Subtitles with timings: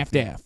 [0.00, 0.42] half-daff.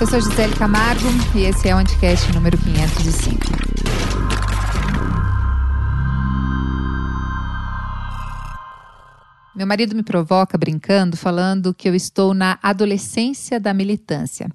[0.00, 3.83] Eu sou Gisele Camargo e esse é o Anticast número 505.
[9.54, 14.48] Meu marido me provoca brincando, falando que eu estou na adolescência da militância.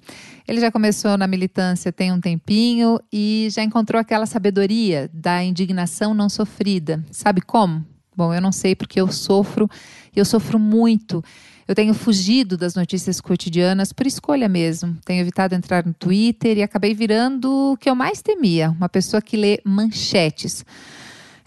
[0.46, 6.12] Ele já começou na militância tem um tempinho e já encontrou aquela sabedoria da indignação
[6.12, 7.02] não sofrida.
[7.10, 7.82] Sabe como?
[8.14, 9.70] Bom, eu não sei porque eu sofro,
[10.14, 11.24] eu sofro muito.
[11.66, 14.98] Eu tenho fugido das notícias cotidianas por escolha mesmo.
[15.06, 19.22] Tenho evitado entrar no Twitter e acabei virando o que eu mais temia, uma pessoa
[19.22, 20.62] que lê manchetes.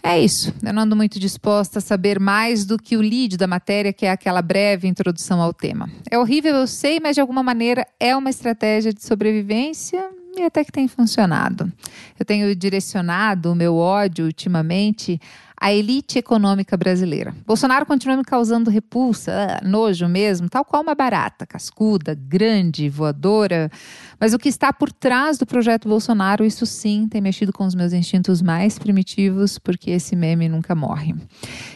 [0.06, 0.52] É isso.
[0.62, 4.04] Eu não ando muito disposta a saber mais do que o lead da matéria, que
[4.04, 5.88] é aquela breve introdução ao tema.
[6.10, 10.62] É horrível, eu sei, mas de alguma maneira é uma estratégia de sobrevivência e até
[10.62, 11.72] que tem funcionado.
[12.18, 15.18] Eu tenho direcionado o meu ódio ultimamente
[15.58, 17.34] a elite econômica brasileira.
[17.46, 23.70] Bolsonaro continua me causando repulsa, ah, nojo mesmo, tal qual uma barata, cascuda, grande, voadora.
[24.18, 27.74] Mas o que está por trás do projeto Bolsonaro, isso sim tem mexido com os
[27.74, 31.14] meus instintos mais primitivos, porque esse meme nunca morre.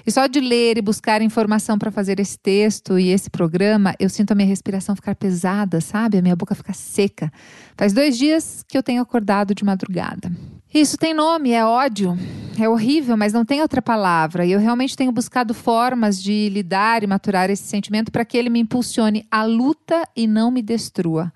[0.06, 4.08] E só de ler e buscar informação para fazer esse texto e esse programa, eu
[4.08, 6.18] sinto a minha respiração ficar pesada, sabe?
[6.18, 7.32] A minha boca ficar seca.
[7.76, 10.30] Faz dois dias que eu tenho acordado de madrugada.
[10.72, 12.16] Isso tem nome, é ódio.
[12.58, 14.44] É horrível, mas não tem outra palavra.
[14.44, 18.50] E eu realmente tenho buscado formas de lidar e maturar esse sentimento para que ele
[18.50, 21.32] me impulsione à luta e não me destrua.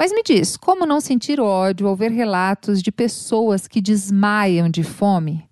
[0.00, 4.82] Mas me diz, como não sentir ódio ao ver relatos de pessoas que desmaiam de
[4.82, 5.46] fome?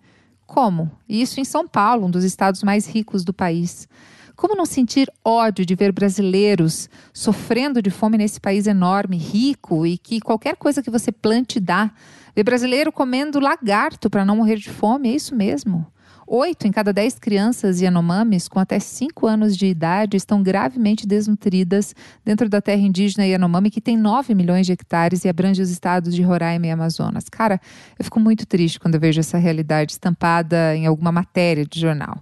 [0.47, 0.91] Como?
[1.07, 3.87] Isso em São Paulo, um dos estados mais ricos do país.
[4.35, 9.99] Como não sentir ódio de ver brasileiros sofrendo de fome nesse país enorme, rico e
[9.99, 11.91] que qualquer coisa que você plante dá?
[12.35, 15.87] Ver brasileiro comendo lagarto para não morrer de fome, é isso mesmo.
[16.31, 21.95] Oito em cada dez crianças Yanomamis com até cinco anos de idade estão gravemente desnutridas
[22.23, 26.14] dentro da terra indígena Yanomami, que tem 9 milhões de hectares e abrange os estados
[26.14, 27.30] de Roraima e Amazonas.
[27.30, 27.58] Cara,
[27.98, 32.20] eu fico muito triste quando eu vejo essa realidade estampada em alguma matéria de jornal.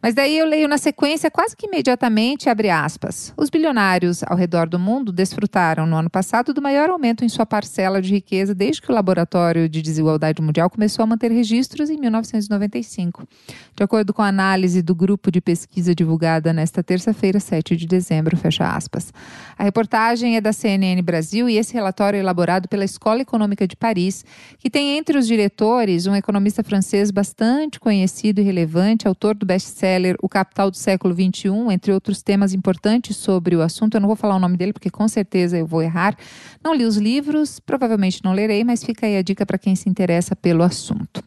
[0.00, 3.32] Mas daí eu leio na sequência, quase que imediatamente, abre aspas.
[3.36, 7.44] Os bilionários ao redor do mundo desfrutaram no ano passado do maior aumento em sua
[7.44, 11.98] parcela de riqueza desde que o Laboratório de Desigualdade Mundial começou a manter registros em
[11.98, 13.26] 1995.
[13.74, 18.36] De acordo com a análise do grupo de pesquisa divulgada nesta terça-feira, 7 de dezembro,
[18.36, 19.12] fecha aspas.
[19.58, 23.74] A reportagem é da CNN Brasil e esse relatório é elaborado pela Escola Econômica de
[23.74, 24.24] Paris,
[24.58, 29.87] que tem entre os diretores um economista francês bastante conhecido e relevante, autor do best-seller
[29.88, 33.96] best-seller O Capital do Século XXI, entre outros temas importantes sobre o assunto.
[33.96, 36.16] Eu não vou falar o nome dele porque com certeza eu vou errar.
[36.62, 39.88] Não li os livros, provavelmente não lerei, mas fica aí a dica para quem se
[39.88, 41.22] interessa pelo assunto.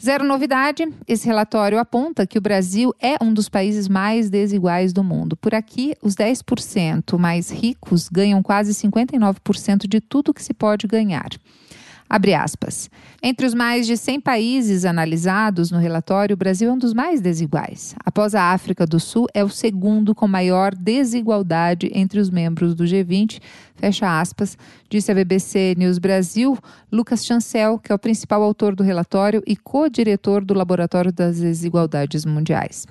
[0.00, 5.02] Zero novidade, esse relatório aponta que o Brasil é um dos países mais desiguais do
[5.02, 5.36] mundo.
[5.36, 11.28] Por aqui, os 10% mais ricos ganham quase 59% de tudo que se pode ganhar.
[12.08, 12.88] Abre aspas.
[13.22, 17.20] Entre os mais de 100 países analisados no relatório, o Brasil é um dos mais
[17.20, 17.94] desiguais.
[18.04, 22.84] Após a África do Sul, é o segundo com maior desigualdade entre os membros do
[22.84, 23.40] G20,
[23.76, 24.56] fecha aspas,
[24.88, 26.56] disse a BBC News Brasil,
[26.90, 32.24] Lucas Chancel, que é o principal autor do relatório e co-diretor do Laboratório das Desigualdades
[32.24, 32.86] Mundiais.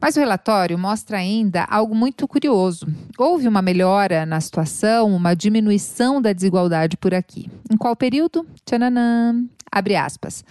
[0.00, 2.86] Mas o relatório mostra ainda algo muito curioso.
[3.18, 7.50] Houve uma melhora na situação, uma diminuição da desigualdade por aqui.
[7.70, 8.46] Em qual período?
[8.64, 9.44] Tchananã.
[9.70, 10.44] Abre aspas.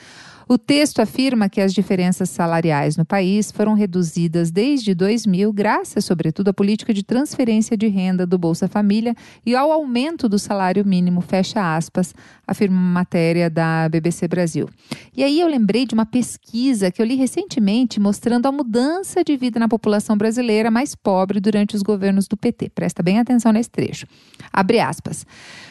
[0.50, 6.48] O texto afirma que as diferenças salariais no país foram reduzidas desde 2000, graças, sobretudo,
[6.48, 9.14] à política de transferência de renda do Bolsa Família
[9.46, 12.16] e ao aumento do salário mínimo, fecha aspas,
[12.48, 14.70] afirma uma matéria da BBC Brasil.
[15.16, 19.36] E aí eu lembrei de uma pesquisa que eu li recentemente mostrando a mudança de
[19.36, 22.70] vida na população brasileira mais pobre durante os governos do PT.
[22.70, 24.08] Presta bem atenção nesse trecho.
[24.54, 25.26] Abre aspas.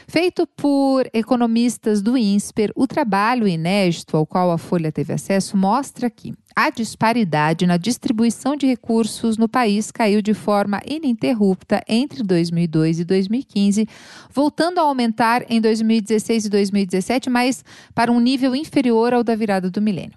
[0.08, 6.08] Feito por economistas do INSPER, o trabalho inédito ao qual a Folha teve acesso mostra
[6.08, 13.00] que a disparidade na distribuição de recursos no país caiu de forma ininterrupta entre 2002
[13.00, 13.88] e 2015,
[14.30, 19.68] voltando a aumentar em 2016 e 2017, mas para um nível inferior ao da virada
[19.68, 20.16] do milênio.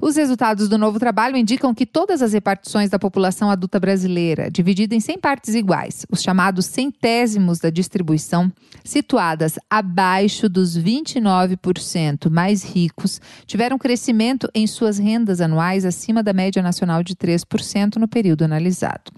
[0.00, 4.94] Os resultados do novo trabalho indicam que todas as repartições da população adulta brasileira, dividida
[4.94, 8.50] em 100 partes iguais, os chamados centésimos da distribuição,
[8.84, 16.62] situadas abaixo dos 29% mais ricos, tiveram crescimento em suas rendas anuais acima da média
[16.62, 19.10] nacional de 3% no período analisado.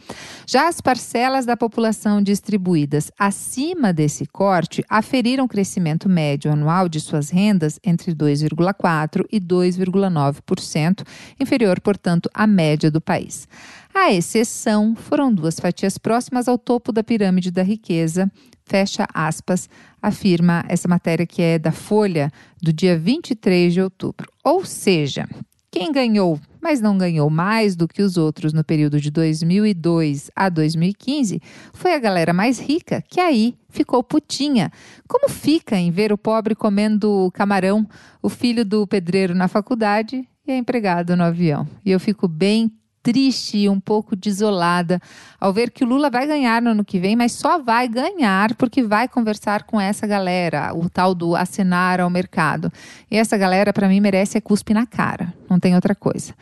[0.47, 7.29] Já as parcelas da população distribuídas acima desse corte aferiram crescimento médio anual de suas
[7.29, 10.70] rendas entre 2,4% e 2,9%.
[10.71, 11.05] 20%,
[11.39, 13.49] inferior, portanto, à média do país.
[13.95, 18.31] A exceção foram duas fatias próximas ao topo da pirâmide da riqueza,
[18.65, 19.69] fecha aspas,
[20.01, 22.31] afirma essa matéria que é da Folha
[22.63, 24.31] do dia 23 de outubro.
[24.45, 25.27] Ou seja,
[25.73, 30.49] quem ganhou, mas não ganhou mais do que os outros no período de 2002 a
[30.49, 31.41] 2015,
[31.73, 34.71] foi a galera mais rica, que aí ficou putinha.
[35.09, 37.89] Como fica em ver o pobre comendo camarão,
[38.23, 41.67] o filho do pedreiro na faculdade e a empregada no avião?
[41.85, 42.71] E eu fico bem
[43.03, 45.01] triste e um pouco desolada
[45.41, 48.55] ao ver que o Lula vai ganhar no ano que vem, mas só vai ganhar
[48.55, 52.71] porque vai conversar com essa galera, o tal do assinar ao mercado.
[53.11, 56.35] E essa galera, para mim, merece é cuspe na cara, não tem outra coisa.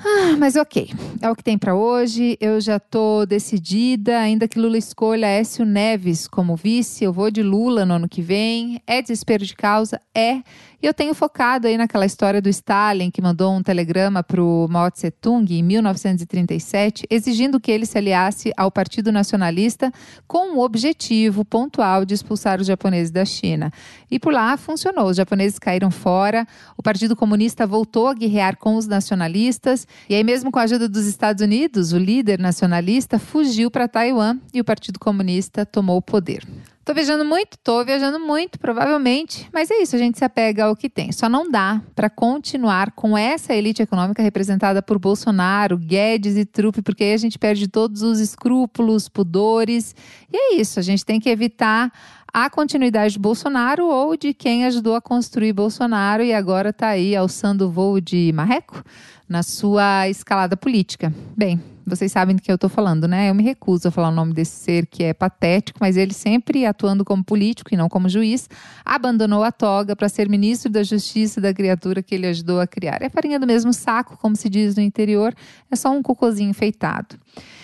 [0.00, 2.36] Ah, mas ok, é o que tem para hoje.
[2.40, 7.42] Eu já estou decidida, ainda que Lula escolha Écio Neves como vice, eu vou de
[7.42, 8.80] Lula no ano que vem.
[8.86, 10.00] É desespero de causa?
[10.14, 10.40] É.
[10.80, 14.68] E eu tenho focado aí naquela história do Stalin, que mandou um telegrama para o
[14.70, 19.92] Mao Tse Tung em 1937, exigindo que ele se aliasse ao Partido Nacionalista
[20.24, 23.72] com o objetivo pontual de expulsar os japoneses da China.
[24.08, 25.06] E por lá funcionou.
[25.06, 26.46] Os japoneses caíram fora,
[26.76, 30.88] o Partido Comunista voltou a guerrear com os nacionalistas, e aí, mesmo com a ajuda
[30.88, 36.02] dos Estados Unidos, o líder nacionalista fugiu para Taiwan e o Partido Comunista tomou o
[36.02, 36.46] poder.
[36.88, 40.74] Tô viajando muito, tô viajando muito, provavelmente, mas é isso, a gente se apega ao
[40.74, 41.12] que tem.
[41.12, 46.80] Só não dá para continuar com essa elite econômica representada por Bolsonaro, Guedes e Trupe,
[46.80, 49.94] porque aí a gente perde todos os escrúpulos, pudores.
[50.32, 51.92] E é isso, a gente tem que evitar
[52.32, 57.14] a continuidade de Bolsonaro ou de quem ajudou a construir Bolsonaro e agora está aí
[57.14, 58.82] alçando o voo de marreco
[59.28, 61.12] na sua escalada política.
[61.36, 61.60] Bem,
[61.94, 63.30] vocês sabem do que eu estou falando, né?
[63.30, 66.66] Eu me recuso a falar o nome desse ser que é patético, mas ele sempre
[66.66, 68.48] atuando como político e não como juiz,
[68.84, 73.02] abandonou a toga para ser ministro da Justiça da criatura que ele ajudou a criar.
[73.02, 75.34] É farinha do mesmo saco, como se diz no interior,
[75.70, 77.16] é só um cocôzinho enfeitado.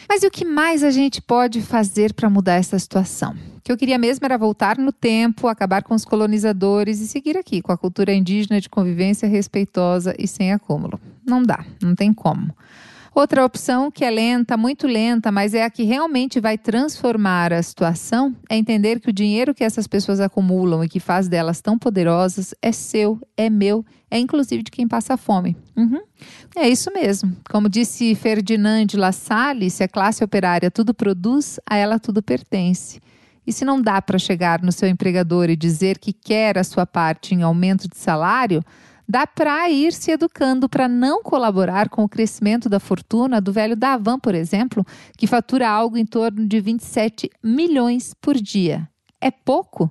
[0.08, 3.34] Mas e o que mais a gente pode fazer para mudar essa situação?
[3.56, 7.36] O que eu queria mesmo era voltar no tempo, acabar com os colonizadores e seguir
[7.36, 11.00] aqui com a cultura indígena de convivência respeitosa e sem acúmulo.
[11.26, 12.54] Não dá, não tem como.
[13.14, 17.62] Outra opção, que é lenta, muito lenta, mas é a que realmente vai transformar a
[17.62, 21.78] situação, é entender que o dinheiro que essas pessoas acumulam e que faz delas tão
[21.78, 25.56] poderosas é seu, é meu, é inclusive de quem passa fome.
[25.76, 26.00] Uhum.
[26.56, 27.36] É isso mesmo.
[27.48, 32.20] Como disse Ferdinand de La Salle, se a classe operária tudo produz, a ela tudo
[32.20, 33.00] pertence.
[33.46, 36.84] E se não dá para chegar no seu empregador e dizer que quer a sua
[36.84, 38.64] parte em aumento de salário,
[39.08, 43.76] dá para ir se educando para não colaborar com o crescimento da fortuna do velho
[43.76, 44.84] Davan, por exemplo,
[45.16, 48.88] que fatura algo em torno de 27 milhões por dia.
[49.20, 49.90] É pouco?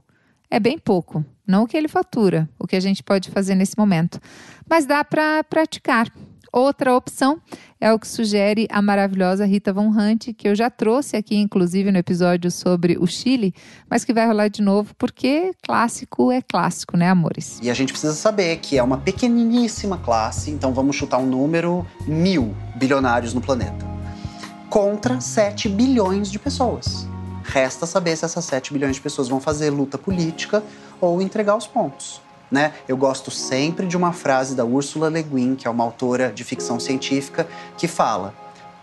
[0.50, 1.26] É bem pouco.
[1.46, 4.20] Não o que ele fatura, o que a gente pode fazer nesse momento.
[4.70, 6.08] Mas dá para praticar.
[6.54, 7.42] Outra opção
[7.82, 11.92] é o que sugere a maravilhosa Rita Von Hunt, que eu já trouxe aqui, inclusive,
[11.92, 13.56] no episódio sobre o Chile,
[13.90, 17.60] mas que vai rolar de novo, porque clássico é clássico, né, amores?
[17.60, 21.88] E a gente precisa saber que é uma pequeniníssima classe, então vamos chutar um número:
[22.06, 23.84] mil bilionários no planeta,
[24.70, 27.08] contra 7 bilhões de pessoas.
[27.44, 30.64] Resta saber se essas 7 bilhões de pessoas vão fazer luta política
[31.02, 32.22] ou entregar os pontos.
[32.54, 32.72] Né?
[32.88, 36.44] Eu gosto sempre de uma frase da Ursula Le Guin, que é uma autora de
[36.44, 38.32] ficção científica, que fala: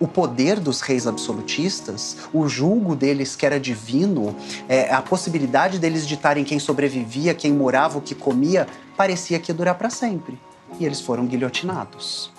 [0.01, 4.35] o poder dos reis absolutistas, o julgo deles que era divino,
[4.69, 9.55] é, a possibilidade deles ditarem quem sobrevivia, quem morava, o que comia, parecia que ia
[9.55, 10.37] durar para sempre.
[10.81, 12.33] E eles foram guilhotinados.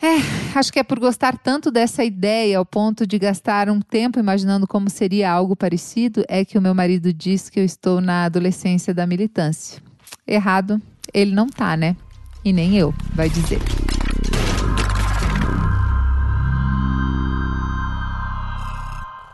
[0.00, 0.18] É,
[0.56, 4.68] acho que é por gostar tanto dessa ideia, ao ponto de gastar um tempo imaginando
[4.68, 8.94] como seria algo parecido, é que o meu marido diz que eu estou na adolescência
[8.94, 9.85] da militância.
[10.26, 10.80] Errado,
[11.14, 11.96] ele não tá, né?
[12.44, 13.60] E nem eu, vai dizer.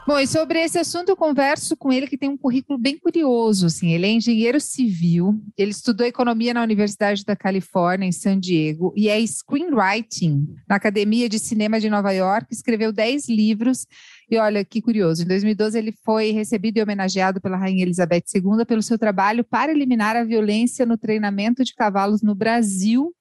[0.04, 3.66] Bom, e sobre esse assunto eu converso com ele que tem um currículo bem curioso,
[3.66, 8.92] assim, ele é engenheiro civil, ele estudou economia na Universidade da Califórnia em San Diego
[8.96, 13.86] e é screenwriting na Academia de Cinema de Nova York, escreveu 10 livros
[14.28, 18.64] e olha que curioso, em 2012 ele foi recebido e homenageado pela Rainha Elizabeth II
[18.66, 23.14] pelo seu trabalho para eliminar a violência no treinamento de cavalos no Brasil.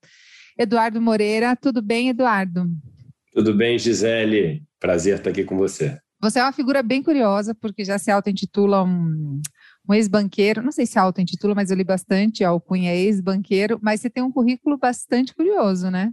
[0.58, 2.68] Eduardo Moreira, tudo bem, Eduardo?
[3.32, 4.64] Tudo bem, Gisele.
[4.80, 6.00] Prazer estar aqui com você.
[6.22, 9.42] Você é uma figura bem curiosa, porque já se auto-intitula um,
[9.90, 10.62] um ex-banqueiro.
[10.62, 13.80] Não sei se auto-intitula, mas eu li bastante, alcunha ex-banqueiro.
[13.82, 16.12] Mas você tem um currículo bastante curioso, né?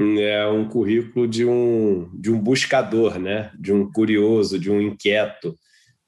[0.00, 3.50] é um currículo de um, de um buscador, né?
[3.58, 5.56] De um curioso, de um inquieto.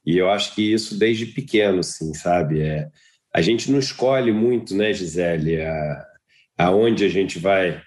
[0.07, 2.61] E eu acho que isso desde pequeno, sim, sabe?
[2.61, 2.89] É,
[3.35, 6.07] a gente não escolhe muito, né, Gisele, a,
[6.57, 7.83] aonde a gente vai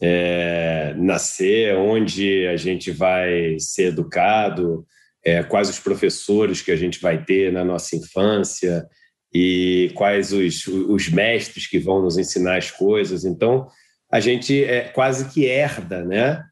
[0.00, 4.86] é, nascer, onde a gente vai ser educado,
[5.24, 8.86] é, quais os professores que a gente vai ter na nossa infância
[9.32, 13.24] e quais os, os mestres que vão nos ensinar as coisas.
[13.24, 13.66] Então,
[14.10, 16.42] a gente é, quase que herda né?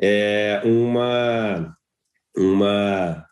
[0.00, 1.74] É uma,
[2.36, 3.26] uma,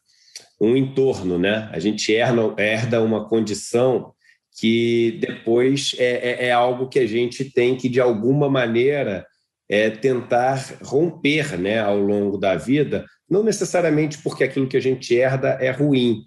[0.61, 1.39] um entorno.
[1.39, 1.69] Né?
[1.73, 4.13] A gente herda, herda uma condição
[4.59, 9.25] que depois é, é, é algo que a gente tem que, de alguma maneira,
[9.69, 15.15] é tentar romper né, ao longo da vida, não necessariamente porque aquilo que a gente
[15.15, 16.23] herda é ruim,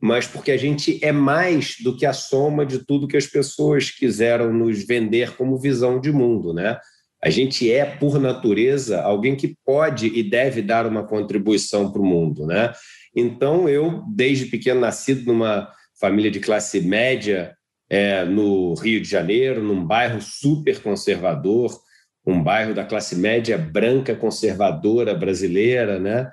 [0.00, 3.90] mas porque a gente é mais do que a soma de tudo que as pessoas
[3.90, 6.78] quiseram nos vender como visão de mundo, né?
[7.22, 12.04] A gente é, por natureza, alguém que pode e deve dar uma contribuição para o
[12.04, 12.72] mundo, né?
[13.16, 17.56] Então, eu, desde pequeno, nascido numa família de classe média
[17.88, 21.80] é, no Rio de Janeiro, num bairro super conservador,
[22.26, 26.30] um bairro da classe média branca conservadora brasileira, né?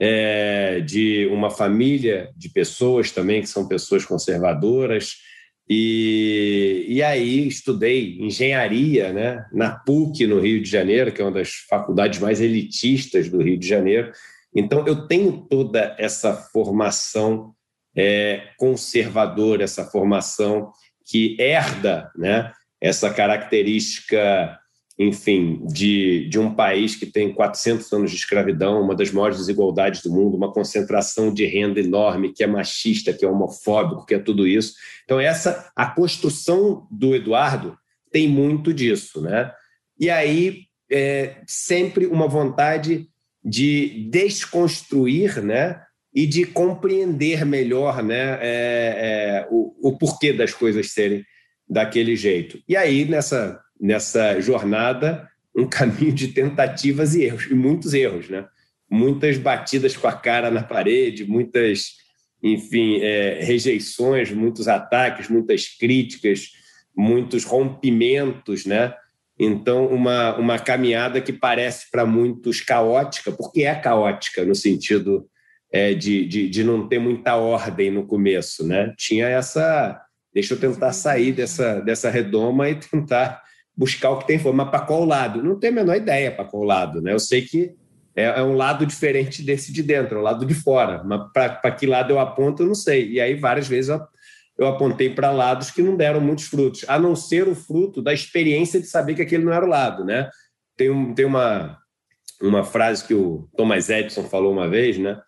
[0.00, 5.16] É, de uma família de pessoas também que são pessoas conservadoras.
[5.68, 11.32] E, e aí estudei engenharia né, na PUC, no Rio de Janeiro, que é uma
[11.32, 14.12] das faculdades mais elitistas do Rio de Janeiro.
[14.54, 17.52] Então, eu tenho toda essa formação
[17.94, 20.72] é, conservadora, essa formação
[21.04, 24.58] que herda né, essa característica
[24.98, 30.02] enfim, de, de um país que tem 400 anos de escravidão, uma das maiores desigualdades
[30.02, 34.18] do mundo, uma concentração de renda enorme, que é machista, que é homofóbico, que é
[34.18, 34.74] tudo isso.
[35.04, 37.78] Então, essa a construção do Eduardo
[38.10, 39.52] tem muito disso, né?
[40.00, 43.06] E aí, é, sempre uma vontade
[43.44, 45.80] de desconstruir, né?
[46.12, 48.38] E de compreender melhor, né?
[48.40, 51.24] É, é, o, o porquê das coisas serem
[51.68, 52.58] daquele jeito.
[52.66, 58.46] E aí, nessa nessa jornada um caminho de tentativas e erros, e muitos erros, né?
[58.90, 61.96] Muitas batidas com a cara na parede, muitas,
[62.42, 66.52] enfim, é, rejeições, muitos ataques, muitas críticas,
[66.96, 68.94] muitos rompimentos, né?
[69.38, 75.28] Então, uma, uma caminhada que parece para muitos caótica, porque é caótica no sentido
[75.72, 78.94] é, de, de, de não ter muita ordem no começo, né?
[78.96, 80.00] Tinha essa.
[80.32, 83.42] Deixa eu tentar sair dessa, dessa redoma e tentar
[83.78, 84.64] buscar o que tem forma.
[84.64, 85.40] Mas para qual lado?
[85.40, 87.00] Não tenho a menor ideia para qual lado.
[87.00, 87.12] Né?
[87.12, 87.76] Eu sei que
[88.16, 91.04] é, é, um lado diferente desse de dentro, é o lado de fora.
[91.04, 93.12] Mas para que lado eu aponto, eu não sei.
[93.12, 94.00] E aí, várias vezes, eu,
[94.58, 98.12] eu apontei para lados que não deram muitos frutos, a não ser o fruto da
[98.12, 100.04] experiência de saber que aquele não era o lado.
[100.04, 100.28] Né?
[100.76, 101.78] Tem, um, tem uma,
[102.42, 105.20] uma frase que o Thomas Edison falou uma vez, né?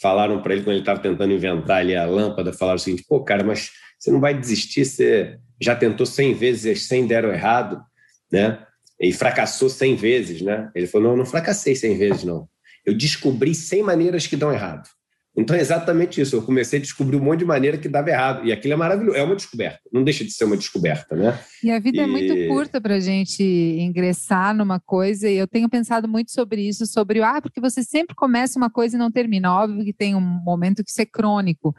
[0.00, 3.22] Falaram para ele quando ele estava tentando inventar ali a lâmpada, falaram o seguinte: pô,
[3.22, 7.30] cara, mas você não vai desistir, você já tentou 100 vezes e as 100 deram
[7.30, 7.84] errado
[8.30, 8.64] né?
[9.00, 10.70] E fracassou 100 vezes, né?
[10.74, 12.48] Ele falou: não, não fracassei 100 vezes, não.
[12.84, 14.88] Eu descobri 100 maneiras que dão errado.
[15.36, 16.34] Então é exatamente isso.
[16.34, 18.44] Eu comecei a descobrir um monte de maneira que dava errado.
[18.44, 19.16] E aquilo é maravilhoso.
[19.16, 19.80] É uma descoberta.
[19.92, 21.38] Não deixa de ser uma descoberta, né?
[21.62, 22.00] E a vida e...
[22.00, 25.28] é muito curta para a gente ingressar numa coisa.
[25.28, 28.96] E eu tenho pensado muito sobre isso, sobre ah, porque você sempre começa uma coisa
[28.96, 29.54] e não termina.
[29.54, 31.74] Óbvio que tem um momento que isso é crônico.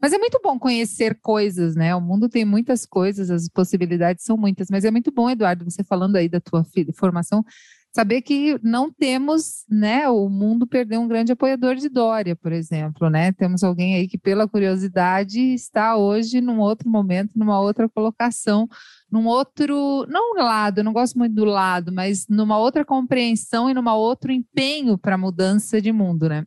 [0.00, 1.94] Mas é muito bom conhecer coisas, né?
[1.96, 4.68] O mundo tem muitas coisas, as possibilidades são muitas.
[4.70, 7.44] Mas é muito bom, Eduardo, você falando aí da tua formação
[7.92, 13.10] saber que não temos, né, o mundo perdeu um grande apoiador de Dória, por exemplo,
[13.10, 13.32] né?
[13.32, 18.66] Temos alguém aí que pela curiosidade está hoje num outro momento, numa outra colocação,
[19.10, 23.94] num outro, não lado, não gosto muito do lado, mas numa outra compreensão e numa
[23.94, 26.44] outro empenho para a mudança de mundo, né?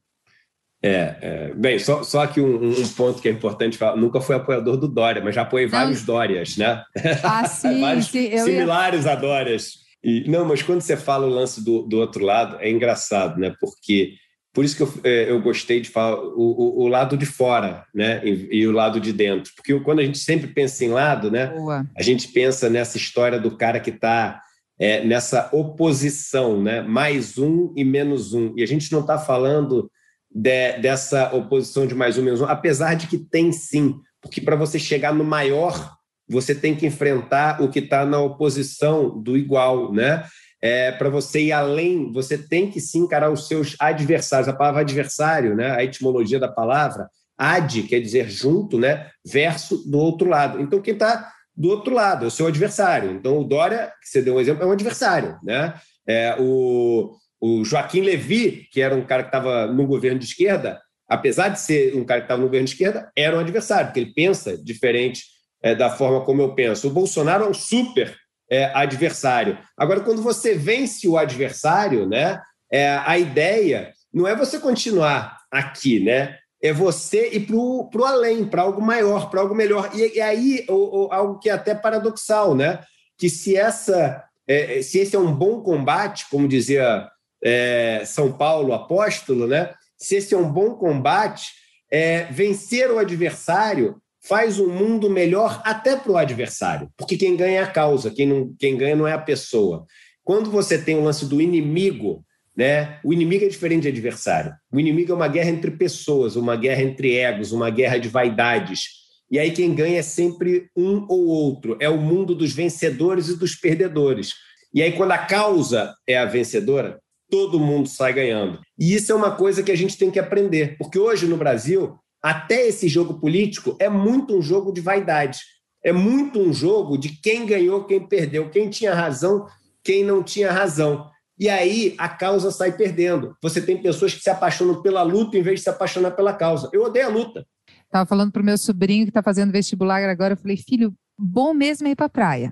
[0.81, 4.35] É, é, bem, só, só que um, um, ponto que é importante falar, nunca fui
[4.35, 5.71] apoiador do Dória, mas já apoiei não.
[5.71, 6.83] vários Dórias, né?
[7.23, 8.37] Ah, sim, vários sim.
[8.37, 9.11] similares ia...
[9.11, 9.84] a Dórias.
[10.05, 13.55] E, não, mas quando você fala o lance do, do outro lado, é engraçado, né?
[13.59, 14.13] Porque
[14.53, 17.83] por isso que eu, é, eu gostei de falar o, o, o, lado de fora,
[17.93, 18.21] né?
[18.23, 19.51] E, e, o lado de dentro.
[19.55, 21.47] Porque quando a gente sempre pensa em lado, né?
[21.47, 21.85] Boa.
[21.97, 24.41] A gente pensa nessa história do cara que está
[24.79, 26.83] é, nessa oposição, né?
[26.83, 28.53] Mais um e menos um.
[28.55, 29.91] E a gente não está falando
[30.29, 33.95] de, dessa oposição de mais um e menos um, apesar de que tem sim.
[34.21, 35.94] Porque para você chegar no maior
[36.27, 40.25] você tem que enfrentar o que está na oposição do igual, né?
[40.61, 44.47] É, para você ir além, você tem que sim encarar os seus adversários.
[44.47, 45.71] A palavra adversário, né?
[45.71, 49.09] A etimologia da palavra, ad quer dizer junto, né?
[49.23, 50.59] Verso do outro lado.
[50.59, 53.11] Então, quem está do outro lado é o seu adversário.
[53.11, 55.73] Então, o Dória, que você deu um exemplo, é um adversário, né?
[56.07, 60.81] É, o, o Joaquim Levi, que era um cara que estava no governo de esquerda,
[61.07, 63.99] apesar de ser um cara que estava no governo de esquerda, era um adversário, porque
[63.99, 65.34] ele pensa diferente
[65.65, 66.87] é, da forma como eu penso.
[66.87, 68.15] O Bolsonaro é um super
[68.47, 69.57] é, adversário.
[69.75, 72.39] Agora, quando você vence o adversário, né,
[72.71, 76.37] é, a ideia não é você continuar aqui, né?
[76.61, 79.89] É você ir para o além, para algo maior, para algo melhor.
[79.95, 82.81] E, e aí, o, o, algo que é até paradoxal, né?
[83.17, 87.09] Que se essa é, se esse é um bom combate, como dizia
[87.43, 89.73] é, São Paulo apóstolo, né?
[89.97, 91.53] Se esse é um bom combate,
[91.91, 97.59] é, vencer o adversário faz um mundo melhor até para o adversário, porque quem ganha
[97.59, 99.85] é a causa, quem, não, quem ganha não é a pessoa.
[100.23, 102.99] Quando você tem o lance do inimigo, né?
[103.03, 104.53] O inimigo é diferente de adversário.
[104.71, 108.85] O inimigo é uma guerra entre pessoas, uma guerra entre egos, uma guerra de vaidades.
[109.29, 111.77] E aí quem ganha é sempre um ou outro.
[111.79, 114.31] É o mundo dos vencedores e dos perdedores.
[114.73, 118.59] E aí quando a causa é a vencedora, todo mundo sai ganhando.
[118.79, 121.97] E isso é uma coisa que a gente tem que aprender, porque hoje no Brasil,
[122.25, 125.41] até esse jogo político é muito um jogo de vaidade.
[125.83, 129.45] É muito um jogo de quem ganhou, quem perdeu, quem tinha razão,
[129.83, 131.07] quem não tinha razão.
[131.37, 133.37] E aí a causa sai perdendo.
[133.43, 136.67] Você tem pessoas que se apaixonam pela luta em vez de se apaixonar pela causa.
[136.73, 137.45] Eu odeio a luta.
[137.83, 141.53] Estava falando para o meu sobrinho que está fazendo vestibular agora, eu falei, filho, bom
[141.53, 142.51] mesmo é ir para a praia.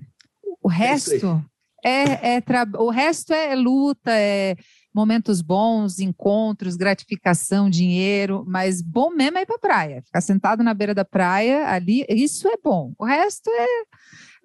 [0.62, 1.44] O é resto
[1.84, 2.68] é, é tra...
[2.78, 4.56] o resto é luta, é
[4.94, 10.02] momentos bons, encontros, gratificação, dinheiro, mas bom mesmo é ir para a praia.
[10.04, 12.94] Ficar sentado na beira da praia ali, isso é bom.
[12.98, 13.68] O resto é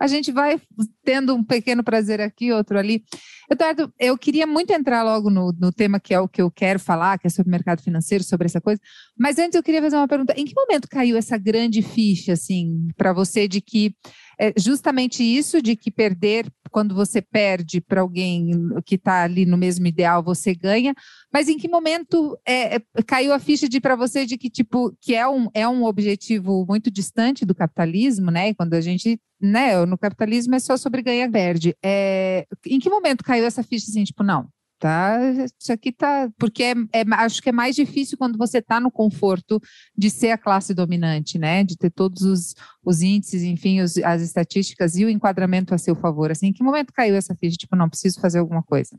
[0.00, 0.60] a gente vai
[1.04, 3.02] tendo um pequeno prazer aqui, outro ali.
[3.50, 6.78] Eduardo, eu queria muito entrar logo no, no tema que é o que eu quero
[6.78, 8.80] falar, que é sobre mercado financeiro, sobre essa coisa.
[9.18, 12.88] Mas antes eu queria fazer uma pergunta: em que momento caiu essa grande ficha, assim,
[12.96, 13.92] para você de que
[14.38, 18.50] é justamente isso de que perder, quando você perde para alguém
[18.84, 20.94] que está ali no mesmo ideal, você ganha.
[21.32, 24.96] Mas em que momento é, é caiu a ficha de para você de que tipo
[25.00, 28.54] que é um, é um objetivo muito distante do capitalismo, né?
[28.54, 31.74] Quando a gente, né, no capitalismo é só sobre ganhar perde.
[31.84, 35.18] É, em que momento caiu essa ficha assim, tipo, não, tá,
[35.60, 38.90] isso aqui tá, porque é, é, acho que é mais difícil quando você está no
[38.90, 39.60] conforto
[39.96, 44.22] de ser a classe dominante, né, de ter todos os, os índices, enfim, os, as
[44.22, 47.76] estatísticas e o enquadramento a seu favor, assim, em que momento caiu essa ficha, tipo,
[47.76, 48.96] não, preciso fazer alguma coisa?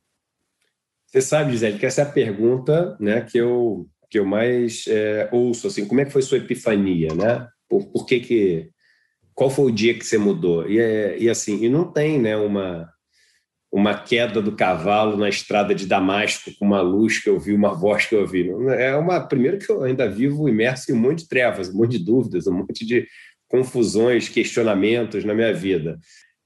[1.07, 5.29] Você sabe, Gisele, que essa é a pergunta, né, que eu, que eu mais é,
[5.31, 8.69] ouço, assim, como é que foi sua epifania, né, por, por que que,
[9.33, 10.69] qual foi o dia que você mudou?
[10.69, 12.89] E, é, e assim, e não tem, né, uma
[13.71, 17.73] uma queda do cavalo na estrada de Damasco com uma luz que eu vi, uma
[17.73, 18.49] voz que eu ouvi.
[18.77, 21.97] É uma primeiro que eu ainda vivo imerso em um monte de trevas, um monte
[21.97, 23.07] de dúvidas, um monte de
[23.47, 25.99] confusões, questionamentos na minha vida.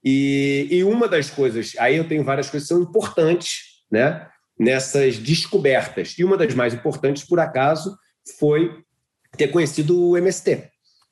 [0.04, 4.28] E, e uma das coisas, aí eu tenho várias coisas que são importantes, né?
[4.60, 6.16] Nessas descobertas.
[6.18, 7.98] E uma das mais importantes, por acaso,
[8.38, 8.84] foi
[9.38, 10.70] ter conhecido o MST.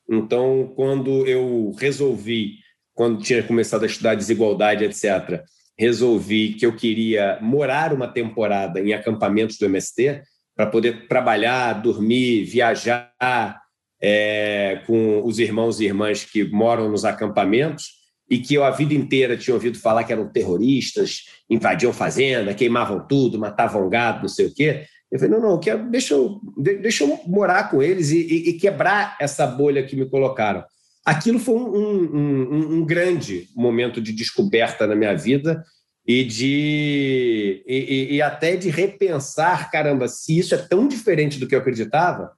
[0.08, 2.56] Então, quando eu resolvi,
[2.94, 5.42] quando tinha começado a estudar desigualdade, etc.,
[5.78, 10.22] resolvi que eu queria morar uma temporada em acampamentos do MST
[10.54, 13.60] para poder trabalhar, dormir, viajar
[14.00, 18.94] é, com os irmãos e irmãs que moram nos acampamentos e que eu a vida
[18.94, 24.46] inteira tinha ouvido falar que eram terroristas, invadiam fazenda, queimavam tudo, matavam gado, não sei
[24.46, 24.84] o quê.
[25.10, 28.52] Eu falei, não, não, quero, deixa, eu, deixa eu morar com eles e, e, e
[28.54, 30.64] quebrar essa bolha que me colocaram
[31.04, 35.64] aquilo foi um, um, um, grande momento de descoberta na minha vida
[36.06, 41.54] e de e, e, até de repensar, caramba, se isso é tão diferente do que
[41.54, 42.32] eu acreditava,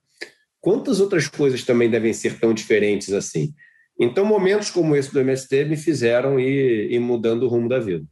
[0.61, 3.55] quantas outras coisas também devem ser tão diferentes assim?
[3.98, 8.05] Então, momentos como esse do MST me fizeram ir, mudando o rumo da vida.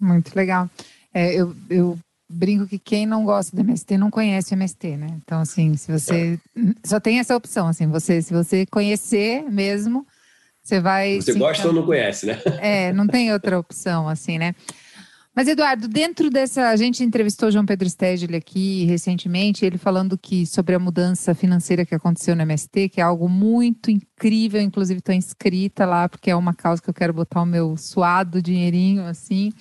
[0.00, 0.68] Muito legal.
[1.14, 1.98] É, eu, eu
[2.28, 5.06] brinco que quem não gosta do MST não conhece o MST, né?
[5.24, 6.38] Então, assim, se você.
[6.56, 6.60] É.
[6.86, 10.06] Só tem essa opção, assim, você, se você conhecer mesmo,
[10.62, 11.16] você vai.
[11.16, 12.38] Você gosta ou não conhece, né?
[12.60, 14.54] É, não tem outra opção, assim, né?
[15.34, 16.68] Mas, Eduardo, dentro dessa.
[16.68, 21.34] A gente entrevistou o João Pedro Stedley aqui recentemente, ele falando que sobre a mudança
[21.34, 26.30] financeira que aconteceu no MST, que é algo muito incrível, inclusive estou inscrita lá, porque
[26.30, 29.52] é uma causa que eu quero botar o meu suado dinheirinho, assim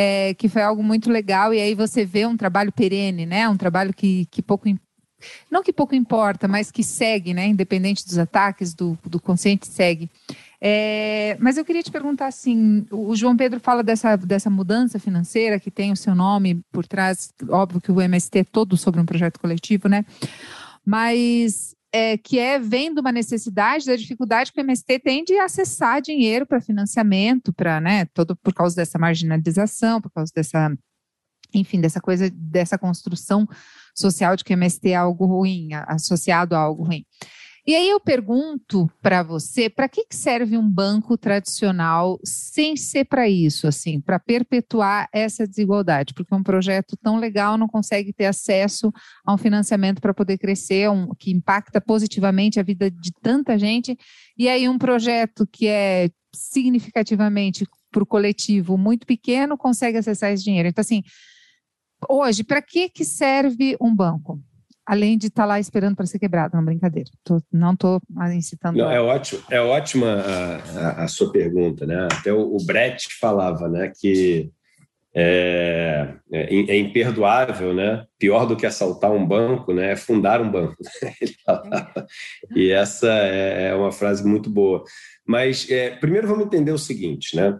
[0.00, 3.48] é, que foi algo muito legal, e aí você vê um trabalho perene, né?
[3.48, 4.68] Um trabalho que, que pouco
[5.50, 7.48] não que pouco importa, mas que segue, né?
[7.48, 10.08] Independente dos ataques, do, do consciente segue.
[10.60, 15.58] É, mas eu queria te perguntar assim: o João Pedro fala dessa, dessa mudança financeira
[15.58, 19.04] que tem o seu nome por trás, óbvio que o MST é todo sobre um
[19.04, 20.04] projeto coletivo, né?
[20.86, 26.02] Mas é, que é vendo uma necessidade da dificuldade que o MST tem de acessar
[26.02, 30.70] dinheiro para financiamento, para, né, todo por causa dessa marginalização, por causa dessa,
[31.54, 33.48] enfim, dessa coisa, dessa construção
[33.94, 37.04] social de que o MST é algo ruim, associado a algo ruim.
[37.68, 43.28] E aí eu pergunto para você, para que serve um banco tradicional sem ser para
[43.28, 46.14] isso, assim, para perpetuar essa desigualdade?
[46.14, 48.90] Porque um projeto tão legal não consegue ter acesso
[49.22, 53.98] a um financiamento para poder crescer, um, que impacta positivamente a vida de tanta gente.
[54.38, 60.42] E aí um projeto que é significativamente para o coletivo muito pequeno consegue acessar esse
[60.42, 60.70] dinheiro.
[60.70, 61.02] Então, assim,
[62.08, 64.42] hoje, para que, que serve um banco?
[64.88, 67.10] Além de estar tá lá esperando para ser quebrado, não brincadeira.
[67.22, 68.00] Tô, não estou
[68.34, 68.78] incitando.
[68.78, 72.08] Não, é ótimo, é ótima a, a, a, sua pergunta, né?
[72.10, 74.50] Até o, o Brett falava, né, que
[75.14, 78.06] é, é, é, imperdoável, né?
[78.18, 79.92] Pior do que assaltar um banco, né?
[79.92, 80.76] É fundar um banco.
[82.56, 84.82] E essa é, é uma frase muito boa.
[85.26, 87.58] Mas é, primeiro vamos entender o seguinte, né?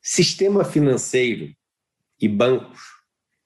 [0.00, 1.52] Sistema financeiro
[2.20, 2.93] e bancos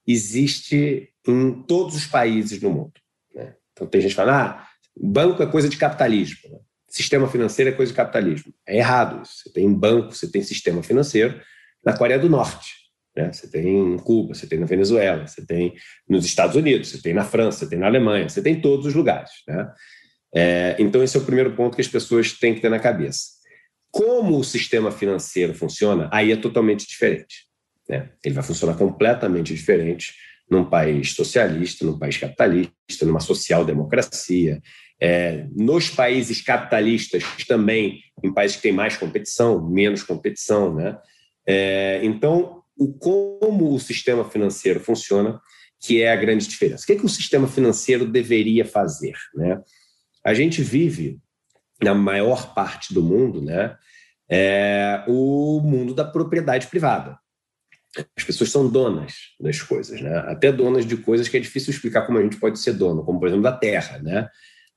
[0.09, 2.95] existe em todos os países do mundo.
[3.35, 3.55] Né?
[3.73, 4.67] Então tem gente falando, ah,
[4.99, 6.59] banco é coisa de capitalismo, né?
[6.89, 8.53] sistema financeiro é coisa de capitalismo.
[8.67, 9.43] É errado isso.
[9.43, 11.39] Você tem banco, você tem sistema financeiro
[11.85, 12.75] na Coreia do Norte,
[13.15, 13.31] né?
[13.31, 15.75] você tem em Cuba, você tem na Venezuela, você tem
[16.09, 18.87] nos Estados Unidos, você tem na França, você tem na Alemanha, você tem em todos
[18.87, 19.31] os lugares.
[19.47, 19.71] Né?
[20.35, 23.39] É, então esse é o primeiro ponto que as pessoas têm que ter na cabeça.
[23.91, 27.48] Como o sistema financeiro funciona, aí é totalmente diferente.
[27.89, 28.11] Né?
[28.25, 30.15] Ele vai funcionar completamente diferente
[30.51, 34.61] num país socialista, num país capitalista, numa social-democracia.
[35.01, 40.75] É, nos países capitalistas também, em países que têm mais competição, menos competição.
[40.75, 40.99] Né?
[41.47, 45.41] É, então, o, como o sistema financeiro funciona,
[45.81, 46.83] que é a grande diferença.
[46.83, 49.15] O que, é que o sistema financeiro deveria fazer?
[49.35, 49.61] Né?
[50.25, 51.19] A gente vive,
[51.83, 53.77] na maior parte do mundo, né,
[54.29, 57.19] é, o mundo da propriedade privada.
[58.17, 60.17] As pessoas são donas das coisas, né?
[60.27, 63.19] Até donas de coisas que é difícil explicar como a gente pode ser dono, como
[63.19, 64.29] por exemplo da terra, né?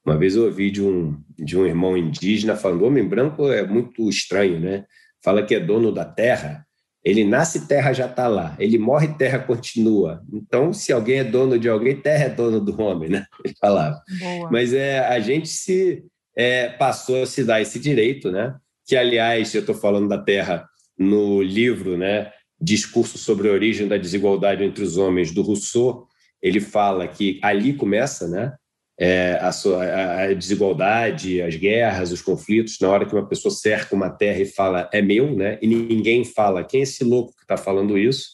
[0.06, 4.10] Uma vez eu ouvi de um, de um irmão indígena falando: homem branco é muito
[4.10, 4.86] estranho, né?
[5.24, 6.66] Fala que é dono da terra,
[7.04, 8.56] ele nasce, terra já está lá.
[8.60, 10.22] Ele morre, terra continua.
[10.32, 13.26] Então, se alguém é dono de alguém, terra é dono do homem, né?
[13.44, 14.02] Ele falava.
[14.20, 14.52] Boa.
[14.52, 16.04] Mas é, a gente se
[16.36, 18.56] é, passou a se dar esse direito, né?
[18.86, 22.32] Que, aliás, eu estou falando da terra no livro, né?
[22.62, 26.08] Discurso sobre a origem da desigualdade entre os homens do Rousseau,
[26.42, 28.54] ele fala que ali começa né,
[29.00, 33.96] é, a, sua, a, desigualdade, as guerras, os conflitos, na hora que uma pessoa cerca
[33.96, 37.44] uma terra e fala é meu, né, e ninguém fala quem é esse louco que
[37.44, 38.30] está falando isso.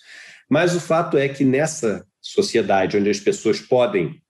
[0.49, 4.21] Mas o fato é que nessa sociedade onde as pessoas podem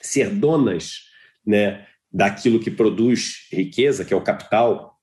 [0.00, 1.00] ser donas
[1.46, 4.98] né, daquilo que produz riqueza, que é o capital,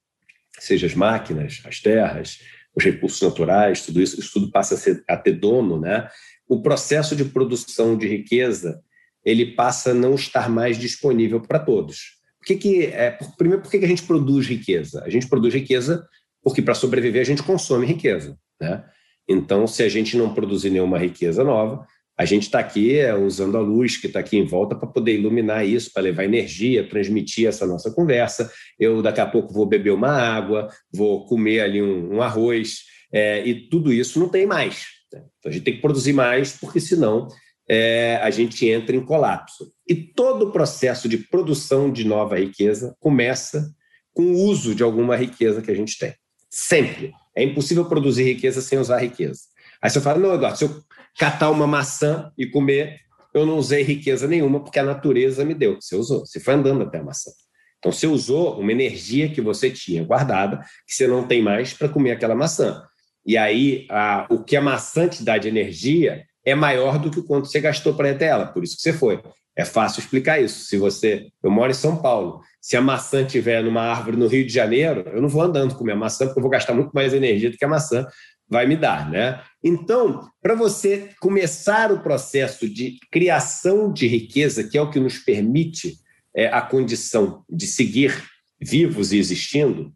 [0.60, 2.40] seja as máquinas, as terras,
[2.76, 6.08] os recursos naturais, tudo isso, isso tudo passa a, ser, a ter dono, né?
[6.48, 8.82] O processo de produção de riqueza
[9.24, 12.20] ele passa a não estar mais disponível para todos.
[12.40, 15.04] Por que, que é, primeiro, por que, que a gente produz riqueza?
[15.04, 16.08] A gente produz riqueza
[16.44, 18.84] porque para sobreviver a gente consome riqueza, né?
[19.30, 21.86] Então, se a gente não produzir nenhuma riqueza nova,
[22.22, 25.16] a gente está aqui é, usando a luz que está aqui em volta para poder
[25.16, 28.52] iluminar isso, para levar energia, transmitir essa nossa conversa.
[28.80, 33.44] Eu daqui a pouco vou beber uma água, vou comer ali um, um arroz, é,
[33.44, 34.86] e tudo isso não tem mais.
[35.12, 35.24] Né?
[35.40, 37.28] Então a gente tem que produzir mais, porque senão
[37.68, 39.72] é, a gente entra em colapso.
[39.90, 43.68] E todo o processo de produção de nova riqueza começa
[44.14, 46.14] com o uso de alguma riqueza que a gente tem.
[46.52, 47.14] Sempre.
[47.36, 49.40] É impossível produzir riqueza sem usar riqueza.
[49.82, 50.84] Aí você fala, não, Eduardo, se eu
[51.18, 53.00] catar uma maçã e comer,
[53.34, 55.78] eu não usei riqueza nenhuma, porque a natureza me deu.
[55.80, 57.32] Você usou, você foi andando até a maçã.
[57.80, 61.90] Então, você usou uma energia que você tinha guardada, que você não tem mais para
[61.90, 62.84] comer aquela maçã.
[63.26, 67.20] E aí, a, o que a maçã te dá de energia é maior do que
[67.20, 69.22] o quanto você gastou para ir até ela, por isso que você foi.
[69.56, 70.66] É fácil explicar isso.
[70.66, 71.28] Se você.
[71.44, 72.42] Eu moro em São Paulo.
[72.62, 75.94] Se a maçã estiver numa árvore no Rio de Janeiro, eu não vou andando comer
[75.94, 78.08] a maçã, porque eu vou gastar muito mais energia do que a maçã
[78.52, 79.42] vai me dar, né?
[79.64, 85.18] Então, para você começar o processo de criação de riqueza, que é o que nos
[85.18, 85.96] permite
[86.36, 88.14] é, a condição de seguir
[88.60, 89.94] vivos e existindo,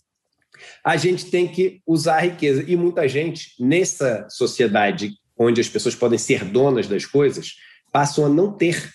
[0.81, 2.63] a gente tem que usar a riqueza.
[2.65, 7.55] E muita gente, nessa sociedade onde as pessoas podem ser donas das coisas,
[7.91, 8.89] passam a não ter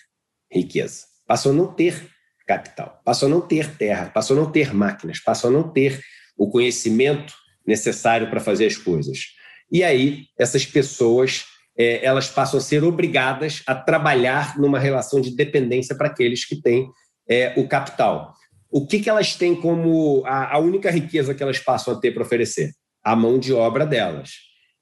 [0.50, 2.08] riqueza, passam a não ter
[2.46, 6.00] capital, passam a não ter terra, passam a não ter máquinas, passam a não ter
[6.34, 7.34] o conhecimento
[7.66, 9.38] necessário para fazer as coisas.
[9.70, 11.44] E aí, essas pessoas
[11.80, 16.60] é, elas passam a ser obrigadas a trabalhar numa relação de dependência para aqueles que
[16.60, 16.90] têm
[17.28, 18.34] é, o capital.
[18.70, 22.12] O que, que elas têm como a, a única riqueza que elas passam a ter
[22.12, 22.72] para oferecer?
[23.02, 24.32] A mão de obra delas.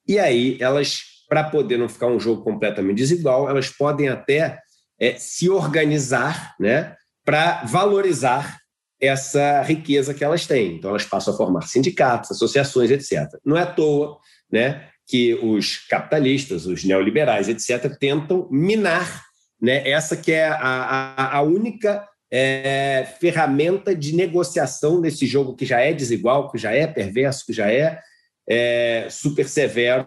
[0.07, 4.59] E aí, elas, para poder não ficar um jogo completamente desigual, elas podem até
[4.98, 8.59] é, se organizar né, para valorizar
[9.01, 10.74] essa riqueza que elas têm.
[10.74, 13.29] Então, elas passam a formar sindicatos, associações, etc.
[13.44, 14.18] Não é à toa
[14.51, 19.25] né, que os capitalistas, os neoliberais, etc., tentam minar
[19.61, 25.65] né, essa que é a, a, a única é, ferramenta de negociação desse jogo que
[25.65, 28.01] já é desigual, que já é perverso, que já é,
[28.49, 30.07] é super severo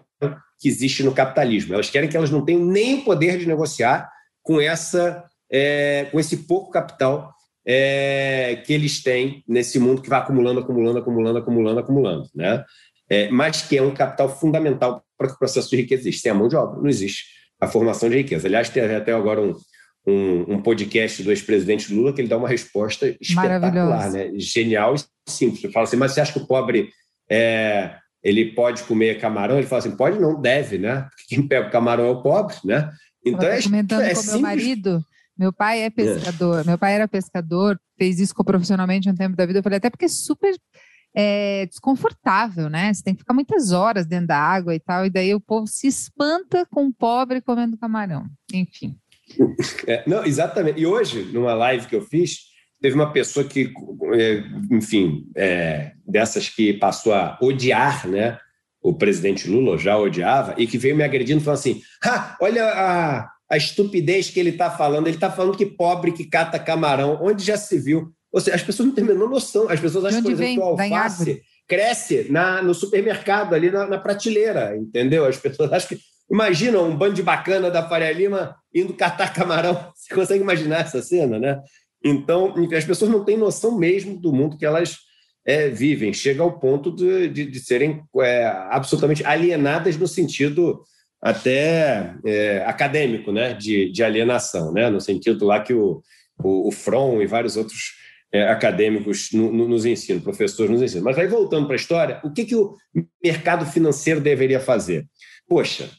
[0.60, 1.74] que existe no capitalismo.
[1.74, 4.08] Elas querem que elas não tenham nem o poder de negociar
[4.42, 7.34] com essa é, com esse pouco capital
[7.66, 12.64] é, que eles têm nesse mundo que vai acumulando, acumulando, acumulando, acumulando, acumulando, né?
[13.12, 16.22] É, mas que é um capital fundamental para que o processo de riqueza exista.
[16.22, 17.24] Tem a mão de obra, não existe
[17.60, 18.48] a formação de riqueza.
[18.48, 19.54] Aliás, tem até agora um,
[20.06, 24.30] um, um podcast do ex-presidente Lula que ele dá uma resposta espetacular, né?
[24.36, 25.62] genial e simples.
[25.62, 26.88] Ele fala assim, mas você acha que o pobre
[27.30, 29.58] é, ele pode comer camarão?
[29.58, 31.02] Ele fala assim, pode não, deve, né?
[31.10, 32.90] Porque quem pega o camarão é o pobre, né?
[33.24, 35.04] Então, é, comentando é com meu marido
[35.36, 39.46] meu pai é, é pescador, meu pai era pescador, fez isso profissionalmente um tempo da
[39.46, 39.58] vida.
[39.58, 40.54] Eu falei, até porque é super
[41.14, 42.92] é, desconfortável, né?
[42.92, 45.66] Você tem que ficar muitas horas dentro da água e tal, e daí o povo
[45.66, 48.26] se espanta com o pobre comendo camarão.
[48.52, 48.96] Enfim.
[49.86, 50.80] É, não, exatamente.
[50.80, 53.72] E hoje, numa live que eu fiz, teve uma pessoa que,
[54.14, 58.38] é, enfim, é, dessas que passou a odiar, né?
[58.82, 61.80] O presidente Lula já odiava, e que veio me agredindo falando assim:
[62.40, 65.06] olha a, a estupidez que ele está falando.
[65.06, 68.12] Ele está falando que pobre que cata camarão, onde já se viu.
[68.32, 69.68] Ou seja, as pessoas não têm a menor noção.
[69.68, 73.98] As pessoas acham, por exemplo, que o alface cresce na, no supermercado, ali na, na,
[73.98, 75.24] prateleira, entendeu?
[75.26, 76.02] As pessoas acham que.
[76.30, 79.74] Imagina um bando de bacana da Faria Lima indo catar camarão.
[79.94, 81.60] Você consegue imaginar essa cena, né?
[82.02, 84.96] Então, as pessoas não têm noção mesmo do mundo que elas
[85.44, 86.12] é, vivem.
[86.12, 90.82] Chega ao ponto de, de, de serem é, absolutamente alienadas no sentido
[91.20, 96.02] até é, acadêmico, né, de, de alienação, né, no sentido lá que o,
[96.42, 98.01] o, o Fromm e vários outros
[98.32, 101.04] é, acadêmicos no, no, nos ensinam, professores nos ensinam.
[101.04, 102.74] Mas aí, voltando para a história, o que, que o
[103.22, 105.06] mercado financeiro deveria fazer?
[105.46, 105.90] Poxa,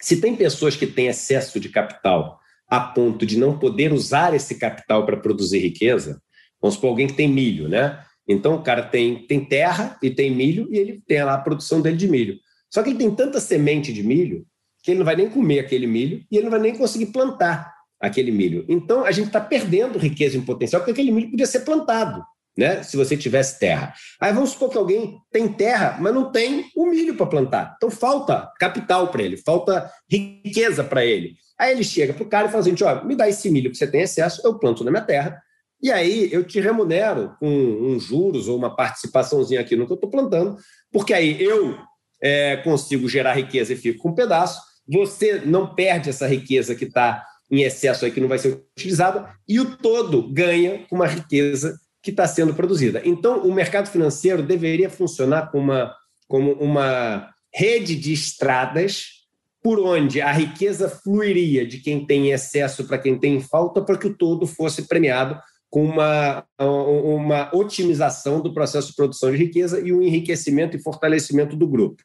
[0.00, 4.56] se tem pessoas que têm excesso de capital a ponto de não poder usar esse
[4.56, 6.20] capital para produzir riqueza,
[6.60, 8.02] vamos supor alguém que tem milho, né?
[8.28, 11.80] Então o cara tem, tem terra e tem milho e ele tem lá a produção
[11.80, 12.38] dele de milho.
[12.70, 14.46] Só que ele tem tanta semente de milho
[14.82, 17.73] que ele não vai nem comer aquele milho e ele não vai nem conseguir plantar
[18.06, 18.64] aquele milho.
[18.68, 22.24] Então, a gente está perdendo riqueza em potencial, porque aquele milho podia ser plantado,
[22.56, 22.82] né?
[22.82, 23.94] Se você tivesse terra.
[24.20, 27.74] Aí vamos supor que alguém tem terra, mas não tem o milho para plantar.
[27.76, 31.34] Então, falta capital para ele, falta riqueza para ele.
[31.58, 33.76] Aí ele chega para o cara e fala assim: ó, me dá esse milho que
[33.76, 35.40] você tem excesso, eu planto na minha terra,
[35.82, 39.96] e aí eu te remunero com uns juros ou uma participaçãozinha aqui no que eu
[39.96, 40.56] estou plantando,
[40.90, 41.76] porque aí eu
[42.22, 44.60] é, consigo gerar riqueza e fico com um pedaço.
[44.88, 47.22] Você não perde essa riqueza que está
[47.54, 51.78] em excesso aí, que não vai ser utilizada, e o todo ganha com uma riqueza
[52.02, 53.00] que está sendo produzida.
[53.04, 55.94] Então, o mercado financeiro deveria funcionar como uma,
[56.26, 59.24] como uma rede de estradas
[59.62, 64.08] por onde a riqueza fluiria de quem tem excesso para quem tem falta, para que
[64.08, 65.40] o todo fosse premiado
[65.70, 71.56] com uma, uma otimização do processo de produção de riqueza e um enriquecimento e fortalecimento
[71.56, 72.02] do grupo.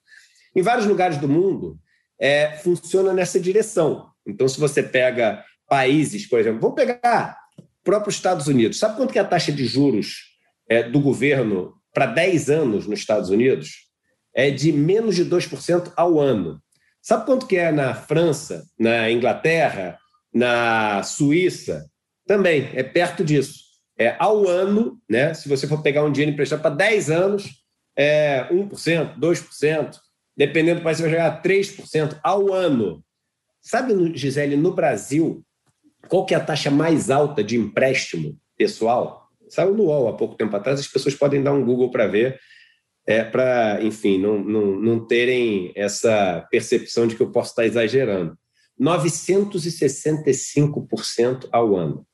[0.55, 1.77] Em vários lugares do mundo,
[2.19, 4.07] é, funciona nessa direção.
[4.29, 8.79] Então, se você pega países, por exemplo, vamos pegar o próprio Estados Unidos.
[8.79, 10.17] Sabe quanto que é a taxa de juros
[10.67, 13.87] é, do governo para 10 anos nos Estados Unidos?
[14.33, 16.61] É de menos de 2% ao ano.
[17.01, 19.97] Sabe quanto que é na França, na Inglaterra,
[20.33, 21.85] na Suíça?
[22.27, 23.59] Também, é perto disso.
[23.97, 27.49] É, ao ano, né, se você for pegar um dinheiro emprestado para 10 anos,
[27.97, 29.99] é 1%, 2%
[30.39, 33.03] dependendo do país, você vai chegar a 3% ao ano.
[33.61, 35.43] Sabe, Gisele, no Brasil,
[36.07, 39.27] qual que é a taxa mais alta de empréstimo pessoal?
[39.47, 42.39] Saiu no UOL há pouco tempo atrás, as pessoas podem dar um Google para ver,
[43.05, 48.37] é, para, enfim, não, não, não terem essa percepção de que eu posso estar exagerando.
[48.79, 52.05] 965% ao ano.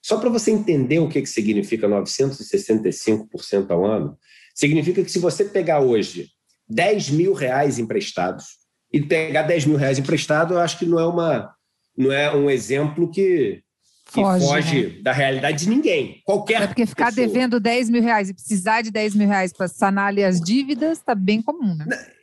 [0.00, 4.16] Só para você entender o que, que significa 965% ao ano,
[4.54, 6.30] significa que se você pegar hoje
[6.68, 8.44] 10 mil reais emprestados.
[8.92, 11.54] E pegar 10 mil reais emprestado, eu acho que não é, uma,
[11.96, 13.62] não é um exemplo que,
[14.06, 15.02] que foge, foge né?
[15.02, 16.22] da realidade de ninguém.
[16.24, 17.26] Qualquer É porque ficar pessoa.
[17.26, 20.98] devendo 10 mil reais e precisar de 10 mil reais para sanar ali as dívidas
[20.98, 21.84] está bem comum, né?
[21.88, 22.16] Não,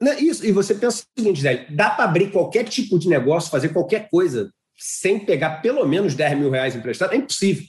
[0.00, 3.50] não, isso, e você pensa o seguinte, Zé, dá para abrir qualquer tipo de negócio,
[3.50, 7.12] fazer qualquer coisa, sem pegar pelo menos 10 mil reais emprestado?
[7.12, 7.64] É impossível.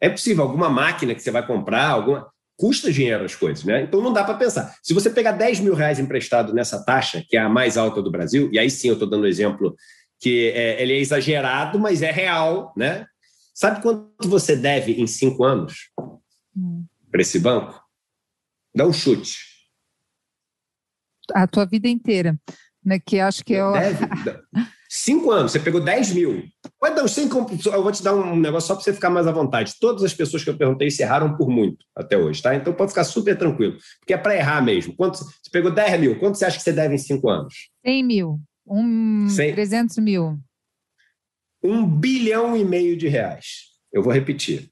[0.00, 0.44] É impossível.
[0.44, 3.82] Alguma máquina que você vai comprar, alguma custa dinheiro as coisas, né?
[3.82, 4.76] Então não dá para pensar.
[4.82, 8.10] Se você pegar 10 mil reais emprestado nessa taxa, que é a mais alta do
[8.10, 9.74] Brasil, e aí sim eu estou dando um exemplo
[10.20, 13.06] que é, ele é exagerado, mas é real, né?
[13.54, 15.90] Sabe quanto você deve em cinco anos?
[16.56, 16.86] hum.
[17.10, 17.82] para esse banco?
[18.74, 19.36] Dá um chute.
[21.34, 22.38] A tua vida inteira,
[22.84, 22.98] né?
[22.98, 23.72] Que acho que é o...
[23.72, 24.06] Deve,
[24.94, 26.44] Cinco anos, você pegou 10 mil.
[26.78, 27.30] Pode dar uns 100.
[27.72, 29.72] Eu vou te dar um negócio só para você ficar mais à vontade.
[29.80, 32.54] Todas as pessoas que eu perguntei se erraram por muito até hoje, tá?
[32.54, 33.78] Então pode ficar super tranquilo.
[34.00, 34.94] Porque é para errar mesmo.
[34.94, 36.18] Quanto, você pegou 10 mil.
[36.18, 37.70] Quanto você acha que você deve em cinco anos?
[37.86, 38.38] 100 mil.
[38.66, 40.38] Um, 100, 300 mil.
[41.64, 43.70] Um bilhão e meio de reais.
[43.90, 44.68] Eu vou repetir.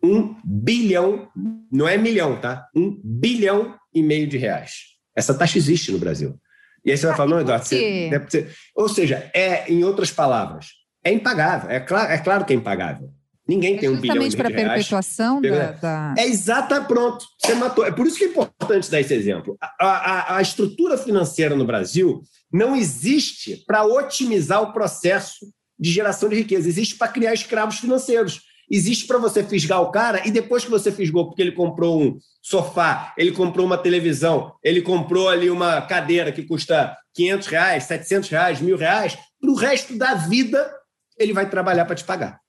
[0.00, 1.28] Um bilhão,
[1.72, 2.68] não é milhão, tá?
[2.72, 4.94] Um bilhão e meio de reais.
[5.16, 6.38] Essa taxa existe no Brasil.
[6.86, 8.56] E aí você vai ah, falar, não, Eduardo, você ser...
[8.76, 10.68] Ou seja, é, em outras palavras,
[11.02, 11.68] é impagável.
[11.68, 13.10] É claro, é claro que é impagável.
[13.48, 14.34] Ninguém é tem um bilhão de reais.
[14.34, 17.24] Para a perpetuação da, da, É exata, pronto.
[17.40, 17.84] Você matou.
[17.84, 19.56] É por isso que é importante dar esse exemplo.
[19.60, 22.22] A, a, a estrutura financeira no Brasil
[22.52, 25.46] não existe para otimizar o processo
[25.78, 26.68] de geração de riqueza.
[26.68, 30.90] Existe para criar escravos financeiros existe para você fisgar o cara e depois que você
[30.90, 36.32] fisgou, porque ele comprou um sofá, ele comprou uma televisão, ele comprou ali uma cadeira
[36.32, 40.72] que custa 500 reais, 700 reais, mil reais, para o resto da vida
[41.18, 42.40] ele vai trabalhar para te pagar.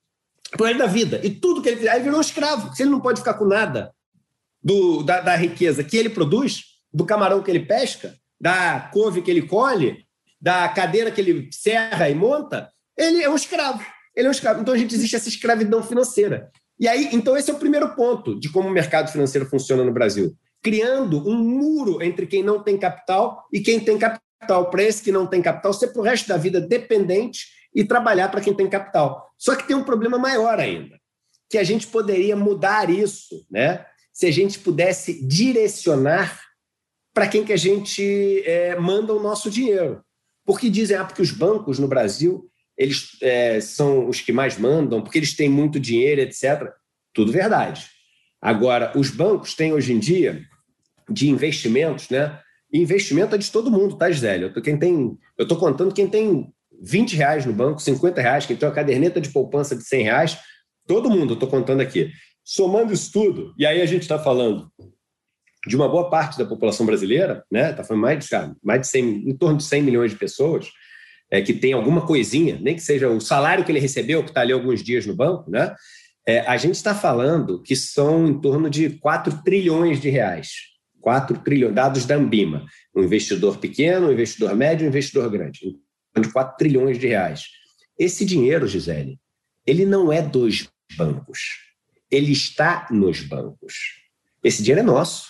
[0.51, 1.21] Para resto da vida.
[1.23, 2.73] E tudo que ele fizer, aí virou um escravo.
[2.75, 3.93] Se ele não pode ficar com nada
[4.63, 9.31] do, da, da riqueza que ele produz, do camarão que ele pesca, da couve que
[9.31, 10.05] ele colhe,
[10.39, 13.83] da cadeira que ele serra e monta, ele é um escravo
[14.17, 14.61] ele é um escravo.
[14.61, 16.51] Então a gente existe essa escravidão financeira.
[16.79, 19.93] E aí, então esse é o primeiro ponto de como o mercado financeiro funciona no
[19.93, 24.23] Brasil, criando um muro entre quem não tem capital e quem tem capital.
[24.71, 28.29] Para esse que não tem capital, ser para o resto da vida dependente e trabalhar
[28.29, 29.31] para quem tem capital.
[29.37, 30.99] Só que tem um problema maior ainda,
[31.49, 33.85] que a gente poderia mudar isso, né?
[34.11, 36.39] Se a gente pudesse direcionar
[37.13, 40.03] para quem que a gente é, manda o nosso dinheiro.
[40.45, 45.01] Porque dizem, ah, porque os bancos no Brasil eles é, são os que mais mandam,
[45.01, 46.71] porque eles têm muito dinheiro, etc.
[47.13, 47.87] Tudo verdade.
[48.41, 50.43] Agora, os bancos têm hoje em dia
[51.09, 52.39] de investimentos, né?
[52.71, 54.43] E investimento é de todo mundo, tá, Gisele?
[54.43, 58.45] Eu tô, quem tem, eu estou contando quem tem 20 reais no banco, 50 reais,
[58.45, 60.37] quem tem uma caderneta de poupança de 100 reais,
[60.85, 62.11] todo mundo, eu estou contando aqui.
[62.43, 64.71] Somando isso tudo, e aí a gente está falando
[65.65, 67.71] de uma boa parte da população brasileira, né?
[67.71, 68.29] Está falando mais de,
[68.63, 70.69] mais de 100, em torno de 100 milhões de pessoas,
[71.29, 74.41] é, que tem alguma coisinha, nem que seja o salário que ele recebeu, que está
[74.41, 75.75] ali alguns dias no banco, né?
[76.25, 80.49] É, a gente está falando que são em torno de 4 trilhões de reais.
[80.99, 82.65] 4 trilhões, dados da Ambima.
[82.93, 85.77] Um investidor pequeno, um investidor médio, um investidor grande.
[86.19, 87.45] De 4 trilhões de reais.
[87.97, 89.17] Esse dinheiro, Gisele,
[89.65, 91.39] ele não é dos bancos.
[92.11, 93.73] Ele está nos bancos.
[94.43, 95.29] Esse dinheiro é nosso.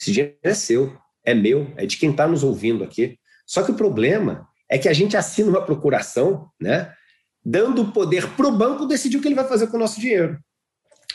[0.00, 3.18] Esse dinheiro é seu, é meu, é de quem está nos ouvindo aqui.
[3.44, 6.92] Só que o problema é que a gente assina uma procuração, né?
[7.44, 10.00] Dando o poder para o banco decidir o que ele vai fazer com o nosso
[10.00, 10.38] dinheiro.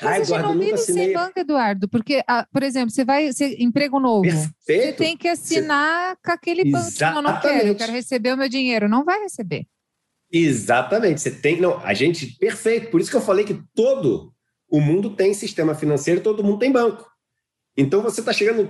[0.02, 1.06] Mas ah, Eduardo, não vive assinei...
[1.06, 4.24] sem banco, Eduardo, porque, ah, por exemplo, você vai ser emprego novo.
[4.24, 4.58] Perfeito.
[4.66, 6.22] Você tem que assinar você...
[6.26, 6.92] com aquele banco.
[7.00, 8.90] Não, não quero, eu quero receber o meu dinheiro.
[8.90, 9.68] Não vai receber.
[10.32, 11.22] Exatamente.
[11.22, 11.62] Você tem.
[11.62, 12.38] Não, a gente.
[12.38, 12.90] Perfeito.
[12.90, 14.34] Por isso que eu falei que todo
[14.68, 17.08] o mundo tem sistema financeiro, todo mundo tem banco.
[17.78, 18.68] Então você está chegando.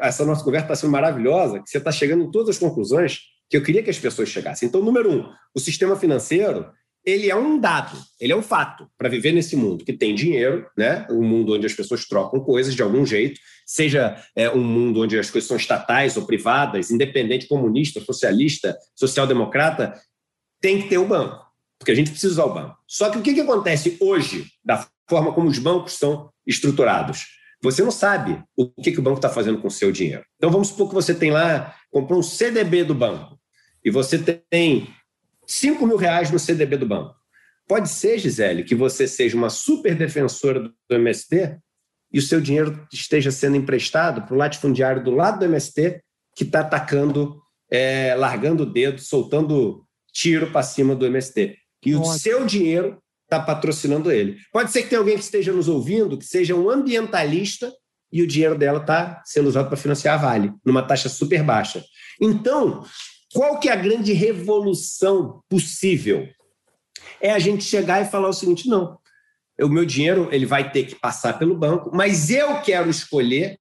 [0.00, 3.56] Essa nossa conversa está sendo maravilhosa, que você está chegando em todas as conclusões que
[3.58, 4.66] eu queria que as pessoas chegassem.
[4.66, 6.72] Então, número um, o sistema financeiro
[7.04, 10.66] ele é um dado, ele é um fato para viver nesse mundo que tem dinheiro,
[10.78, 11.06] né?
[11.10, 15.18] Um mundo onde as pessoas trocam coisas de algum jeito, seja é, um mundo onde
[15.18, 20.00] as coisas são estatais ou privadas, independente, comunista, socialista, social-democrata,
[20.60, 21.44] tem que ter o banco,
[21.78, 22.76] porque a gente precisa usar o banco.
[22.86, 27.26] Só que o que, que acontece hoje, da forma como os bancos são estruturados?
[27.62, 30.24] Você não sabe o que, que o banco está fazendo com o seu dinheiro.
[30.36, 33.41] Então, vamos supor que você tem lá, comprou um CDB do banco
[33.84, 34.88] e você tem
[35.46, 37.14] 5 mil reais no CDB do banco.
[37.68, 41.58] Pode ser, Gisele, que você seja uma super defensora do MST
[42.12, 46.00] e o seu dinheiro esteja sendo emprestado para o latifundiário do lado do MST
[46.36, 47.40] que está atacando,
[47.70, 51.56] é, largando o dedo, soltando tiro para cima do MST.
[51.84, 54.36] E o seu dinheiro está patrocinando ele.
[54.52, 57.72] Pode ser que tenha alguém que esteja nos ouvindo, que seja um ambientalista
[58.12, 61.82] e o dinheiro dela está sendo usado para financiar a Vale, numa taxa super baixa.
[62.20, 62.84] Então,
[63.32, 66.28] qual que é a grande revolução possível?
[67.20, 68.98] É a gente chegar e falar o seguinte: não,
[69.60, 73.58] o meu dinheiro ele vai ter que passar pelo banco, mas eu quero escolher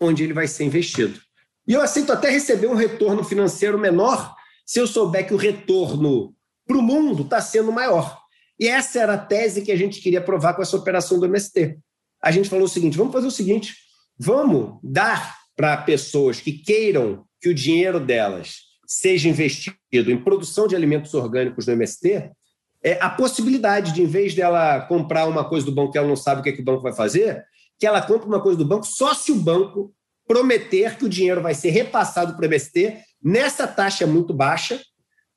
[0.00, 1.20] onde ele vai ser investido.
[1.66, 4.34] E eu aceito até receber um retorno financeiro menor
[4.66, 6.34] se eu souber que o retorno
[6.66, 8.18] para o mundo está sendo maior.
[8.58, 11.78] E essa era a tese que a gente queria provar com essa operação do MST.
[12.22, 13.74] A gente falou o seguinte: vamos fazer o seguinte,
[14.18, 20.76] vamos dar para pessoas que queiram que o dinheiro delas seja investido em produção de
[20.76, 22.30] alimentos orgânicos no MST,
[22.82, 26.16] é a possibilidade de, em vez dela comprar uma coisa do banco que ela não
[26.16, 27.42] sabe o que, é que o banco vai fazer,
[27.78, 29.92] que ela compra uma coisa do banco só se o banco
[30.26, 34.80] prometer que o dinheiro vai ser repassado para o MST nessa taxa muito baixa,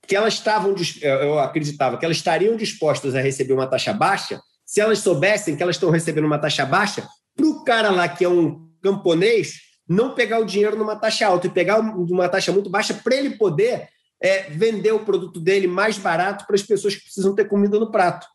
[0.05, 4.81] que elas estavam, eu acreditava que elas estariam dispostas a receber uma taxa baixa, se
[4.81, 8.29] elas soubessem que elas estão recebendo uma taxa baixa, para o cara lá que é
[8.29, 12.93] um camponês não pegar o dinheiro numa taxa alta e pegar uma taxa muito baixa
[12.93, 13.87] para ele poder
[14.21, 17.91] é, vender o produto dele mais barato para as pessoas que precisam ter comida no
[17.91, 18.27] prato.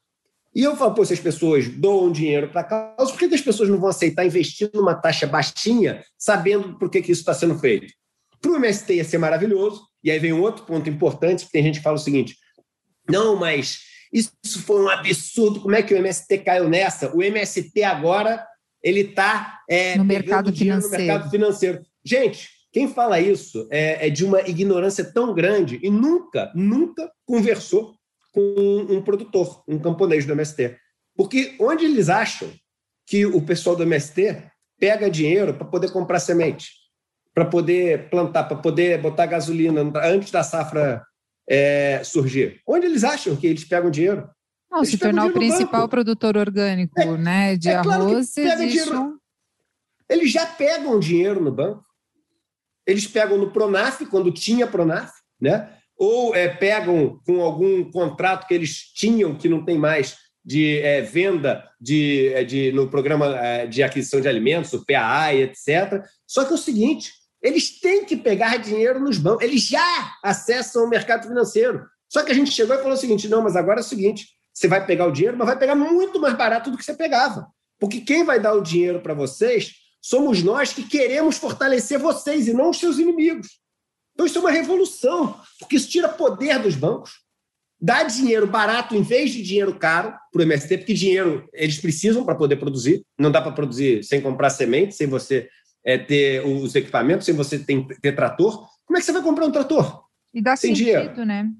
[0.54, 3.40] E eu falo, pô, se as pessoas doam dinheiro para a causa, por que as
[3.40, 7.58] pessoas não vão aceitar investir numa taxa baixinha, sabendo por que, que isso está sendo
[7.58, 7.92] feito?
[8.40, 11.62] Para o MST ia ser maravilhoso, e aí vem um outro ponto importante, que tem
[11.62, 12.36] gente que fala o seguinte,
[13.08, 13.78] não, mas
[14.12, 17.16] isso foi um absurdo, como é que o MST caiu nessa?
[17.16, 18.46] O MST agora,
[18.82, 20.96] ele está é, no, mercado financeiro.
[20.96, 21.82] no mercado financeiro.
[22.04, 27.94] Gente, quem fala isso é, é de uma ignorância tão grande e nunca, nunca conversou
[28.32, 30.76] com um produtor, um camponês do MST.
[31.14, 32.50] Porque onde eles acham
[33.06, 34.42] que o pessoal do MST
[34.80, 36.70] pega dinheiro para poder comprar semente,
[37.34, 41.04] para poder plantar, para poder botar gasolina antes da safra
[41.48, 42.60] é, surgir?
[42.66, 44.28] Onde eles acham que eles pegam dinheiro?
[44.72, 49.18] Não, se tornar o principal produtor orgânico é, né, de é arroz, claro existe um...
[50.08, 51.84] Eles já pegam dinheiro no banco.
[52.86, 55.76] Eles pegam no Pronaf, quando tinha Pronaf, né?
[55.96, 61.00] ou é, pegam com algum contrato que eles tinham, que não tem mais, de é,
[61.00, 66.04] venda de, é, de, no programa é, de aquisição de alimentos, o PAI, etc.
[66.26, 70.84] Só que é o seguinte: eles têm que pegar dinheiro nos bancos, eles já acessam
[70.84, 71.86] o mercado financeiro.
[72.08, 74.26] Só que a gente chegou e falou o seguinte: não, mas agora é o seguinte:
[74.52, 77.48] você vai pegar o dinheiro, mas vai pegar muito mais barato do que você pegava.
[77.78, 82.52] Porque quem vai dar o dinheiro para vocês somos nós que queremos fortalecer vocês e
[82.52, 83.60] não os seus inimigos.
[84.12, 87.22] Então, isso é uma revolução, porque isso tira poder dos bancos,
[87.80, 92.24] dá dinheiro barato em vez de dinheiro caro para o MST, porque dinheiro eles precisam
[92.24, 93.04] para poder produzir.
[93.18, 95.48] Não dá para produzir sem comprar semente, sem você
[95.84, 98.68] é, ter os equipamentos, sem você ter, ter, trator.
[98.84, 100.04] Como é que você vai comprar um trator?
[100.32, 101.24] E dá sem sentido, dinheiro?
[101.24, 101.50] né?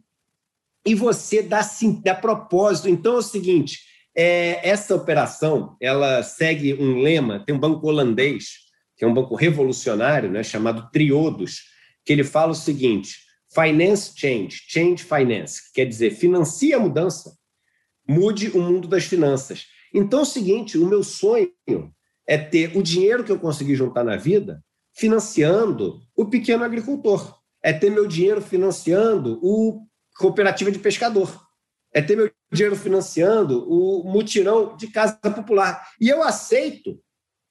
[0.85, 1.61] E você dá,
[2.03, 2.89] dá propósito.
[2.89, 3.81] Então é o seguinte:
[4.15, 8.51] é, essa operação ela segue um lema, tem um banco holandês,
[8.97, 11.63] que é um banco revolucionário, né, chamado Triodos,
[12.05, 13.17] que ele fala o seguinte:
[13.55, 17.33] finance change, change finance, que quer dizer, financia a mudança,
[18.09, 19.67] mude o mundo das finanças.
[19.95, 21.51] Então é o seguinte: o meu sonho
[22.27, 24.63] é ter o dinheiro que eu consegui juntar na vida
[24.95, 29.87] financiando o pequeno agricultor, é ter meu dinheiro financiando o
[30.17, 31.43] cooperativa de pescador,
[31.93, 35.87] é ter meu dinheiro financiando o mutirão de casa popular.
[36.01, 36.99] E eu aceito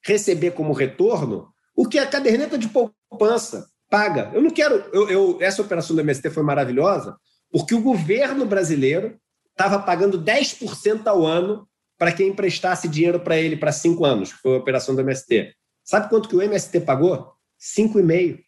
[0.04, 4.32] receber como retorno o que a caderneta de poupança paga.
[4.34, 4.76] Eu não quero.
[4.94, 7.16] Eu, eu, essa operação do MST foi maravilhosa,
[7.52, 9.18] porque o governo brasileiro
[9.52, 14.40] estava pagando 10% ao ano para quem emprestasse dinheiro para ele para cinco anos, que
[14.40, 15.54] foi a operação do MST.
[15.84, 17.32] Sabe quanto que o MST pagou?
[17.60, 18.40] 5,5.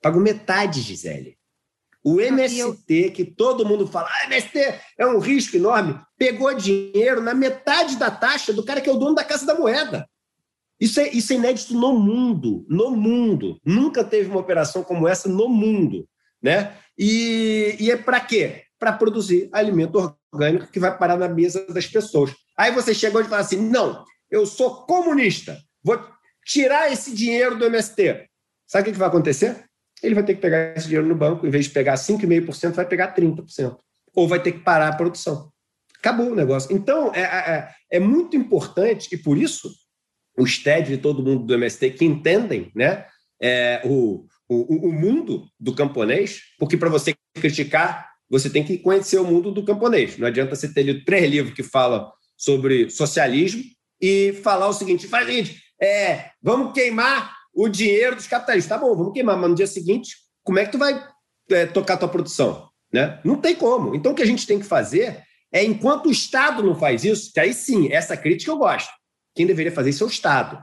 [0.00, 1.35] Pagou metade, Gisele.
[2.08, 7.34] O MST, que todo mundo fala, ah, MST é um risco enorme, pegou dinheiro na
[7.34, 10.08] metade da taxa do cara que é o dono da Casa da Moeda.
[10.78, 13.60] Isso é, isso é inédito no mundo, no mundo.
[13.64, 16.08] Nunca teve uma operação como essa no mundo.
[16.40, 16.76] Né?
[16.96, 18.62] E, e é para quê?
[18.78, 22.30] Para produzir alimento orgânico que vai parar na mesa das pessoas.
[22.56, 26.00] Aí você chega hoje e fala assim: não, eu sou comunista, vou
[26.44, 28.28] tirar esse dinheiro do MST.
[28.64, 29.66] Sabe o que vai acontecer?
[30.02, 32.86] Ele vai ter que pegar esse dinheiro no banco, em vez de pegar 5,5%, vai
[32.86, 33.76] pegar 30%.
[34.14, 35.50] Ou vai ter que parar a produção.
[35.98, 36.74] Acabou o negócio.
[36.74, 39.70] Então, é, é, é muito importante, e por isso
[40.38, 43.06] os TED de todo mundo do MST que entendem né,
[43.40, 49.18] é, o, o, o mundo do camponês, porque para você criticar, você tem que conhecer
[49.18, 50.18] o mundo do camponês.
[50.18, 53.62] Não adianta você ter lido três livros que falam sobre socialismo
[54.00, 55.28] e falar o seguinte: faz
[55.80, 58.68] é, vamos queimar o dinheiro dos capitalistas.
[58.68, 61.02] Tá bom, vamos queimar, mas no dia seguinte, como é que tu vai
[61.50, 62.68] é, tocar tua produção?
[62.92, 63.18] Né?
[63.24, 63.94] Não tem como.
[63.94, 67.32] Então, o que a gente tem que fazer é, enquanto o Estado não faz isso,
[67.32, 68.90] que aí sim, essa crítica eu gosto.
[69.34, 70.62] Quem deveria fazer isso é o Estado.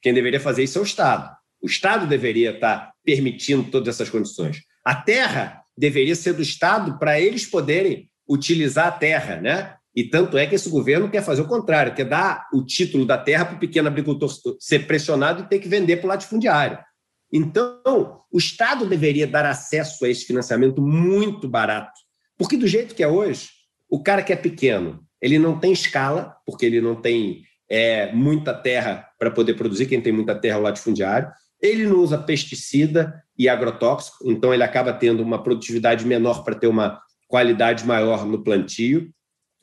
[0.00, 1.36] Quem deveria fazer isso é o Estado.
[1.60, 4.62] O Estado deveria estar permitindo todas essas condições.
[4.84, 9.76] A terra deveria ser do Estado para eles poderem utilizar a terra, né?
[9.94, 13.18] E tanto é que esse governo quer fazer o contrário, quer dar o título da
[13.18, 16.78] terra para o pequeno agricultor ser pressionado e ter que vender para o latifundiário.
[17.32, 21.92] Então, o Estado deveria dar acesso a esse financiamento muito barato.
[22.38, 23.48] Porque do jeito que é hoje,
[23.88, 28.52] o cara que é pequeno, ele não tem escala, porque ele não tem é, muita
[28.52, 31.30] terra para poder produzir, quem tem muita terra é o latifundiário.
[31.60, 36.66] Ele não usa pesticida e agrotóxico, então ele acaba tendo uma produtividade menor para ter
[36.66, 39.10] uma qualidade maior no plantio.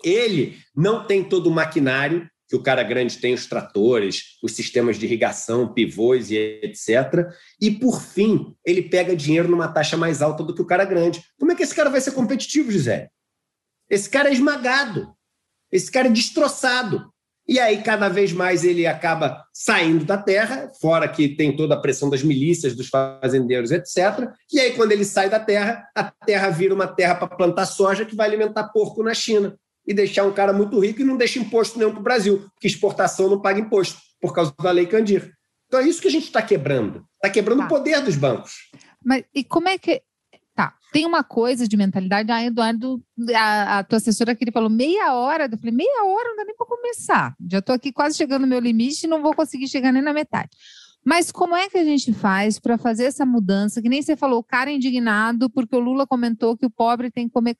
[0.03, 4.97] Ele não tem todo o maquinário que o cara grande tem os tratores, os sistemas
[4.97, 7.27] de irrigação, pivôs e etc.
[7.61, 11.23] E, por fim, ele pega dinheiro numa taxa mais alta do que o cara grande.
[11.39, 13.07] Como é que esse cara vai ser competitivo, Gisele?
[13.87, 15.13] Esse cara é esmagado.
[15.71, 17.13] Esse cara é destroçado.
[17.47, 21.79] E aí, cada vez mais, ele acaba saindo da terra, fora que tem toda a
[21.79, 24.27] pressão das milícias, dos fazendeiros, etc.
[24.51, 28.05] E aí, quando ele sai da terra, a terra vira uma terra para plantar soja
[28.05, 29.55] que vai alimentar porco na China
[29.89, 32.67] e deixar um cara muito rico e não deixa imposto nenhum para o Brasil, porque
[32.67, 35.33] exportação não paga imposto, por causa da lei Candir.
[35.65, 37.03] Então é isso que a gente está quebrando.
[37.15, 37.65] Está quebrando tá.
[37.65, 38.69] o poder dos bancos.
[39.03, 40.03] Mas e como é que.
[40.53, 42.31] Tá, tem uma coisa de mentalidade.
[42.31, 43.01] Ah, Eduardo,
[43.33, 45.49] a, a tua assessora aqui falou meia hora.
[45.51, 47.35] Eu falei, meia hora não dá nem para começar.
[47.49, 50.13] Já estou aqui quase chegando no meu limite e não vou conseguir chegar nem na
[50.13, 50.49] metade.
[51.03, 53.81] Mas como é que a gente faz para fazer essa mudança?
[53.81, 57.09] Que nem você falou, o cara é indignado porque o Lula comentou que o pobre
[57.09, 57.55] tem que comer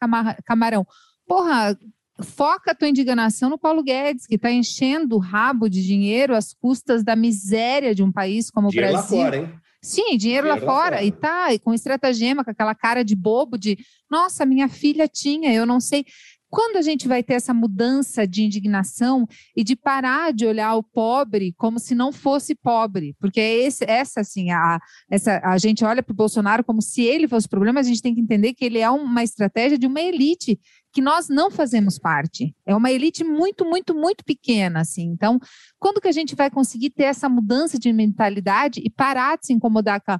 [0.46, 0.86] camarão.
[1.26, 1.78] Porra,
[2.24, 6.54] foca a tua indignação no Paulo Guedes, que está enchendo o rabo de dinheiro às
[6.54, 9.18] custas da miséria de um país como dinheiro o Brasil.
[9.18, 9.54] Lá fora, hein?
[9.82, 10.68] Sim, dinheiro, dinheiro lá, fora.
[10.68, 11.04] lá, fora.
[11.04, 13.78] E tá, e com estratagema, com aquela cara de bobo de
[14.10, 16.06] nossa, minha filha tinha, eu não sei.
[16.50, 20.84] Quando a gente vai ter essa mudança de indignação e de parar de olhar o
[20.84, 23.16] pobre como se não fosse pobre?
[23.20, 24.80] Porque é esse, essa, assim, a,
[25.10, 28.02] essa, a gente olha para o Bolsonaro como se ele fosse o problema, a gente
[28.02, 30.60] tem que entender que ele é uma estratégia de uma elite
[30.92, 32.56] que nós não fazemos parte.
[32.66, 35.04] É uma elite muito, muito, muito pequena, assim.
[35.04, 35.40] Então,
[35.78, 39.54] quando que a gente vai conseguir ter essa mudança de mentalidade e parar de se
[39.54, 40.20] incomodar com a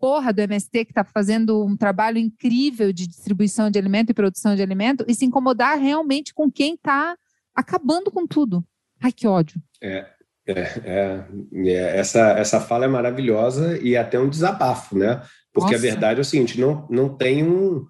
[0.00, 4.56] porra do MST que está fazendo um trabalho incrível de distribuição de alimento e produção
[4.56, 7.14] de alimento e se incomodar realmente com quem está
[7.54, 8.64] acabando com tudo.
[8.98, 9.62] Ai, que ódio.
[9.82, 10.06] É,
[10.46, 11.24] é, é,
[11.66, 15.22] é, essa, essa fala é maravilhosa e até um desabafo, né?
[15.52, 15.86] Porque Nossa.
[15.86, 17.86] a verdade é o seguinte: não, não, tem um,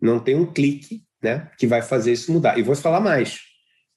[0.00, 2.58] não tem um clique né, que vai fazer isso mudar.
[2.58, 3.40] E vou falar mais: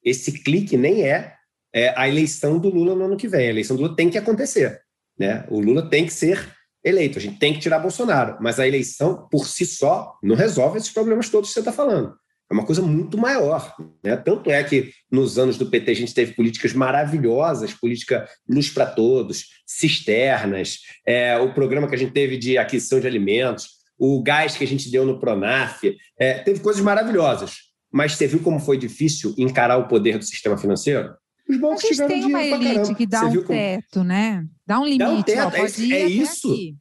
[0.04, 1.34] esse clique nem é,
[1.74, 3.48] é a eleição do Lula no ano que vem.
[3.48, 4.82] A eleição do Lula tem que acontecer.
[5.20, 5.46] Né?
[5.50, 7.18] O Lula tem que ser eleito.
[7.18, 8.38] A gente tem que tirar Bolsonaro.
[8.42, 12.14] Mas a eleição, por si só, não resolve esses problemas todos que você está falando.
[12.50, 13.76] É uma coisa muito maior.
[14.04, 14.16] Né?
[14.16, 18.86] Tanto é que nos anos do PT a gente teve políticas maravilhosas, política luz para
[18.86, 24.56] todos, cisternas, é, o programa que a gente teve de aquisição de alimentos, o gás
[24.56, 25.84] que a gente deu no Pronaf,
[26.18, 27.68] é, teve coisas maravilhosas.
[27.92, 31.14] Mas você viu como foi difícil encarar o poder do sistema financeiro?
[31.50, 34.06] Os bancos a gente tem uma elite que dá Você um teto, como...
[34.06, 34.46] né?
[34.66, 35.00] Dá um limite.
[35.00, 35.54] Dá um teto.
[35.54, 36.52] Ó, é, é isso.
[36.52, 36.78] Aqui.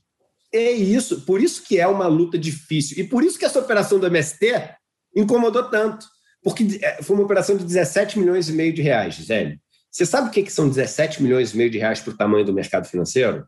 [0.53, 1.21] É isso.
[1.23, 2.99] Por isso que é uma luta difícil.
[2.99, 4.75] E por isso que essa operação do MST
[5.15, 6.07] incomodou tanto.
[6.43, 9.61] Porque é, foi uma operação de 17 milhões e meio de reais, Gisele.
[9.91, 12.45] Você sabe o que, que são 17 milhões e meio de reais para o tamanho
[12.45, 13.47] do mercado financeiro?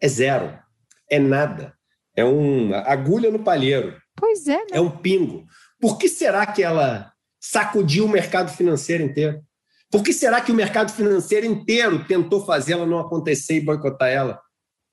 [0.00, 0.58] É zero.
[1.10, 1.74] É nada.
[2.16, 3.96] É uma agulha no palheiro.
[4.16, 4.56] Pois é.
[4.56, 4.66] Né?
[4.72, 5.44] É um pingo.
[5.80, 9.42] Por que será que ela sacudiu o mercado financeiro inteiro?
[9.92, 14.08] Por que será que o mercado financeiro inteiro tentou fazer ela não acontecer e boicotar
[14.08, 14.40] ela?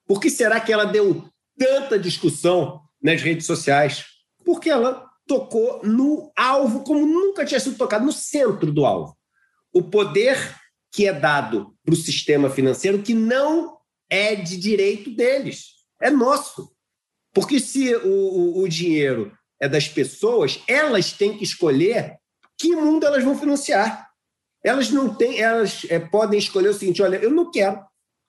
[0.06, 1.24] Por que será que ela deu
[1.58, 4.04] tanta discussão nas redes sociais?
[4.44, 9.18] Porque ela tocou no alvo como nunca tinha sido tocado, no centro do alvo.
[9.72, 10.38] O poder
[10.92, 13.78] que é dado para o sistema financeiro que não
[14.10, 16.74] é de direito deles, é nosso.
[17.34, 19.32] Porque se o, o, o dinheiro
[19.62, 22.18] é das pessoas, elas têm que escolher
[22.58, 24.09] que mundo elas vão financiar.
[24.64, 27.80] Elas não têm, elas é, podem escolher o seguinte: olha, eu não quero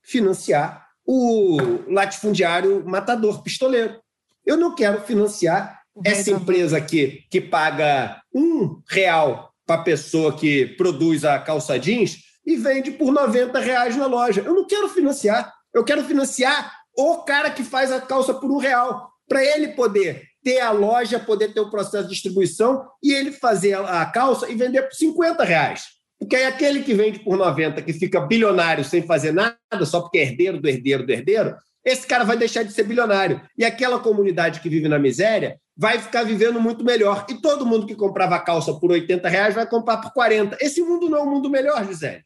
[0.02, 1.58] financiar o
[1.88, 4.00] latifundiário matador, pistoleiro.
[4.44, 10.66] Eu não quero financiar essa empresa aqui que paga um real para a pessoa que
[10.76, 14.40] produz a calça jeans e vende por 90 reais na loja.
[14.40, 15.52] Eu não quero financiar.
[15.72, 20.24] Eu quero financiar o cara que faz a calça por um real, para ele poder
[20.42, 24.54] ter a loja, poder ter o processo de distribuição e ele fazer a calça e
[24.54, 25.99] vender por 50 reais.
[26.20, 29.56] Porque aí aquele que vende por 90, que fica bilionário sem fazer nada,
[29.86, 33.40] só porque é herdeiro do herdeiro do herdeiro, esse cara vai deixar de ser bilionário.
[33.56, 37.24] E aquela comunidade que vive na miséria vai ficar vivendo muito melhor.
[37.30, 40.58] E todo mundo que comprava calça por 80 reais vai comprar por 40.
[40.60, 42.22] Esse mundo não é um mundo melhor, Gisele.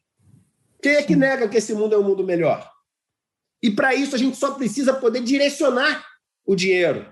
[0.81, 2.69] Quem é que nega que esse mundo é um mundo melhor?
[3.63, 6.05] E para isso a gente só precisa poder direcionar
[6.45, 7.11] o dinheiro.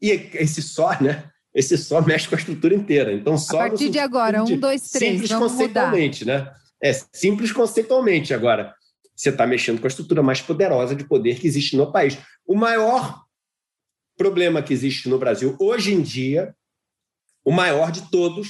[0.00, 1.31] E esse só, né?
[1.54, 3.12] Esse só mexe com a estrutura inteira.
[3.12, 6.44] Então, só a partir de agora, um, dois, três, simples conceitualmente, mudar.
[6.44, 6.54] né?
[6.82, 8.34] É simples conceitualmente.
[8.34, 8.74] Agora,
[9.14, 12.18] você está mexendo com a estrutura mais poderosa de poder que existe no país.
[12.46, 13.22] O maior
[14.16, 16.54] problema que existe no Brasil hoje em dia,
[17.44, 18.48] o maior de todos,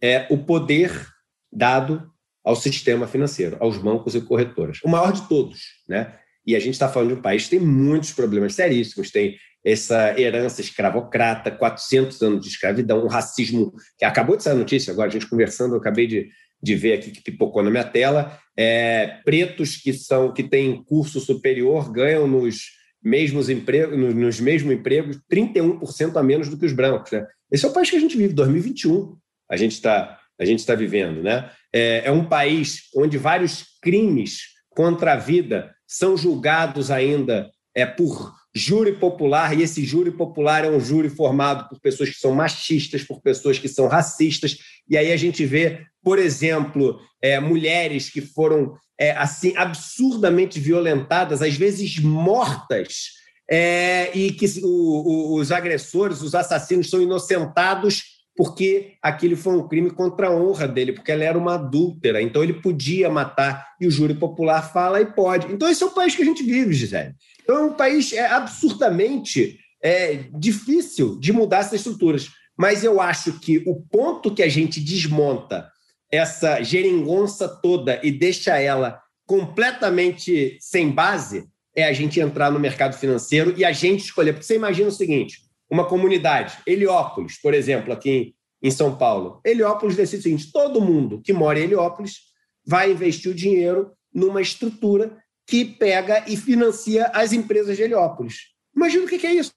[0.00, 1.08] é o poder
[1.50, 2.10] dado
[2.44, 4.80] ao sistema financeiro, aos bancos e corretoras.
[4.84, 6.18] O maior de todos, né?
[6.44, 10.18] E a gente está falando de um país que tem muitos problemas seríssimos, tem essa
[10.18, 15.08] herança escravocrata, 400 anos de escravidão, um racismo que acabou de sair a notícia agora,
[15.08, 16.28] a gente conversando, eu acabei de,
[16.62, 21.20] de ver aqui que pipocou na minha tela, é, pretos que são que têm curso
[21.20, 22.62] superior ganham nos
[23.02, 27.12] mesmos empregos, nos, nos mesmos empregos 31% a menos do que os brancos.
[27.12, 27.26] Né?
[27.50, 29.16] Esse é o país que a gente vive, 2021.
[29.50, 31.50] A gente está a gente está vivendo, né?
[31.72, 34.40] É, é um país onde vários crimes
[34.70, 40.70] contra a vida são julgados ainda é por júri popular, e esse júri popular é
[40.70, 45.10] um júri formado por pessoas que são machistas, por pessoas que são racistas, e aí
[45.10, 51.98] a gente vê, por exemplo, é, mulheres que foram é, assim absurdamente violentadas, às vezes
[51.98, 53.12] mortas,
[53.50, 59.68] é, e que o, o, os agressores, os assassinos são inocentados porque aquele foi um
[59.68, 63.86] crime contra a honra dele, porque ela era uma adúltera, então ele podia matar, e
[63.86, 65.52] o júri popular fala e pode.
[65.52, 67.14] Então esse é o país que a gente vive, Gisele.
[67.42, 72.30] Então é um país é, absurdamente é, difícil de mudar essas estruturas.
[72.56, 75.70] Mas eu acho que o ponto que a gente desmonta
[76.10, 82.94] essa geringonça toda e deixa ela completamente sem base é a gente entrar no mercado
[82.96, 84.32] financeiro e a gente escolher.
[84.32, 85.38] Porque você imagina o seguinte:
[85.72, 89.40] uma comunidade, Heliópolis, por exemplo, aqui em São Paulo.
[89.42, 92.18] Heliópolis decide o seguinte: todo mundo que mora em Heliópolis
[92.62, 95.16] vai investir o dinheiro numa estrutura
[95.46, 98.52] que pega e financia as empresas de Heliópolis.
[98.76, 99.52] Imagina o que é isso.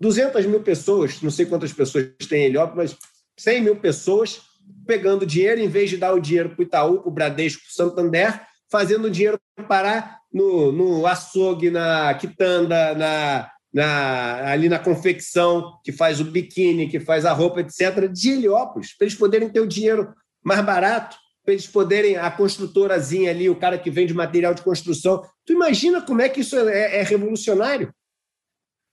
[0.00, 2.98] 200 mil pessoas, não sei quantas pessoas tem em Heliópolis, mas
[3.38, 4.40] 100 mil pessoas
[4.86, 7.70] pegando dinheiro, em vez de dar o dinheiro para o Itaú, para o Bradesco, para
[7.70, 8.40] o Santander,
[8.70, 9.38] fazendo o dinheiro
[9.68, 16.88] parar no, no açougue, na quitanda, na, na, ali na confecção, que faz o biquíni,
[16.88, 21.14] que faz a roupa, etc., de Heliópolis, para eles poderem ter o dinheiro mais barato
[21.44, 25.22] para eles poderem, a construtorazinha ali, o cara que vende material de construção.
[25.44, 27.92] Tu imagina como é que isso é, é revolucionário?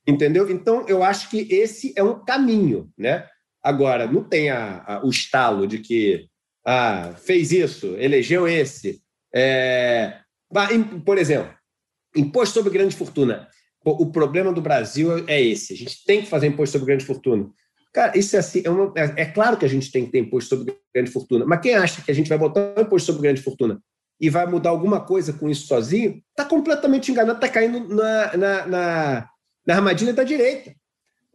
[0.05, 0.51] Entendeu?
[0.51, 3.25] Então, eu acho que esse é um caminho, né?
[3.63, 6.27] Agora, não tem a, a, o estalo de que
[6.65, 9.01] ah, fez isso, elegeu esse.
[9.33, 10.19] É...
[11.05, 11.55] Por exemplo,
[12.13, 13.47] imposto sobre grande fortuna.
[13.85, 17.49] O problema do Brasil é esse: a gente tem que fazer imposto sobre grande fortuna.
[17.93, 20.19] Cara, isso é assim, é, uma, é, é, claro que a gente tem que ter
[20.19, 23.21] imposto sobre grande fortuna, mas quem acha que a gente vai botar um imposto sobre
[23.21, 23.79] grande fortuna
[24.19, 28.65] e vai mudar alguma coisa com isso sozinho, está completamente enganado, está caindo na, na,
[28.65, 29.29] na,
[29.67, 30.73] na, armadilha da direita.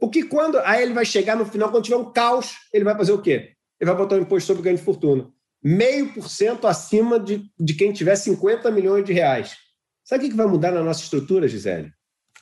[0.00, 3.12] Porque quando aí ele vai chegar no final, quando tiver um caos, ele vai fazer
[3.12, 3.52] o quê?
[3.80, 5.28] Ele vai botar um imposto sobre grande fortuna.
[5.62, 9.56] Meio por cento acima de, de quem tiver 50 milhões de reais.
[10.02, 11.92] Sabe o que vai mudar na nossa estrutura, Gisele?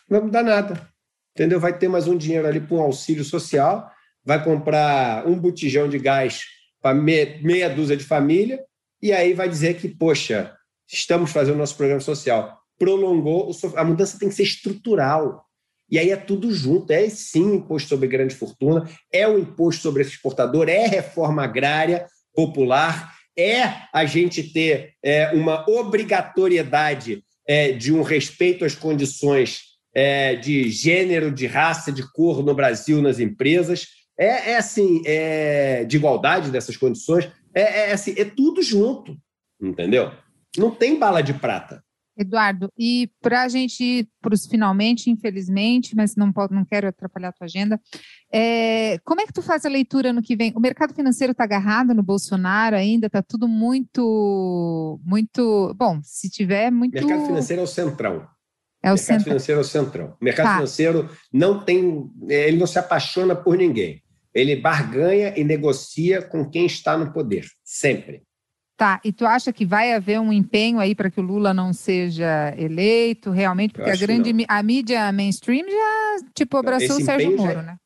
[0.08, 0.88] Não vai mudar nada.
[1.34, 1.60] Entendeu?
[1.60, 3.90] Vai ter mais um dinheiro ali para um auxílio social
[4.26, 6.42] vai comprar um botijão de gás
[6.82, 8.60] para meia, meia dúzia de família,
[9.00, 10.52] e aí vai dizer que, poxa,
[10.90, 12.58] estamos fazendo nosso programa social.
[12.76, 15.46] Prolongou, a mudança tem que ser estrutural.
[15.88, 20.02] E aí é tudo junto, é sim imposto sobre grande fortuna, é o imposto sobre
[20.02, 27.92] esse exportador, é reforma agrária popular, é a gente ter é, uma obrigatoriedade é, de
[27.92, 29.65] um respeito às condições
[29.96, 33.86] é, de gênero, de raça, de cor no Brasil, nas empresas,
[34.18, 39.16] é, é assim, é, de igualdade dessas condições, é, é assim, é tudo junto,
[39.58, 40.12] entendeu?
[40.58, 41.82] Não tem bala de prata.
[42.18, 46.88] Eduardo, e para a gente ir para os finalmente, infelizmente, mas não, pode, não quero
[46.88, 47.80] atrapalhar a tua agenda,
[48.30, 50.52] é, como é que tu faz a leitura no que vem?
[50.54, 56.70] O mercado financeiro está agarrado no Bolsonaro ainda, está tudo muito, muito, bom, se tiver
[56.70, 56.98] muito...
[56.98, 58.35] O mercado financeiro é o centrão.
[58.86, 60.16] É o mercado financeiro é o centrão.
[60.20, 60.54] O mercado tá.
[60.54, 64.00] financeiro não tem, ele não se apaixona por ninguém.
[64.32, 68.22] Ele barganha e negocia com quem está no poder, sempre.
[68.76, 71.72] Tá, e tu acha que vai haver um empenho aí para que o Lula não
[71.72, 73.72] seja eleito realmente?
[73.72, 77.76] Porque a grande a mídia mainstream já tipo abraçou o Sérgio Moro, já, né?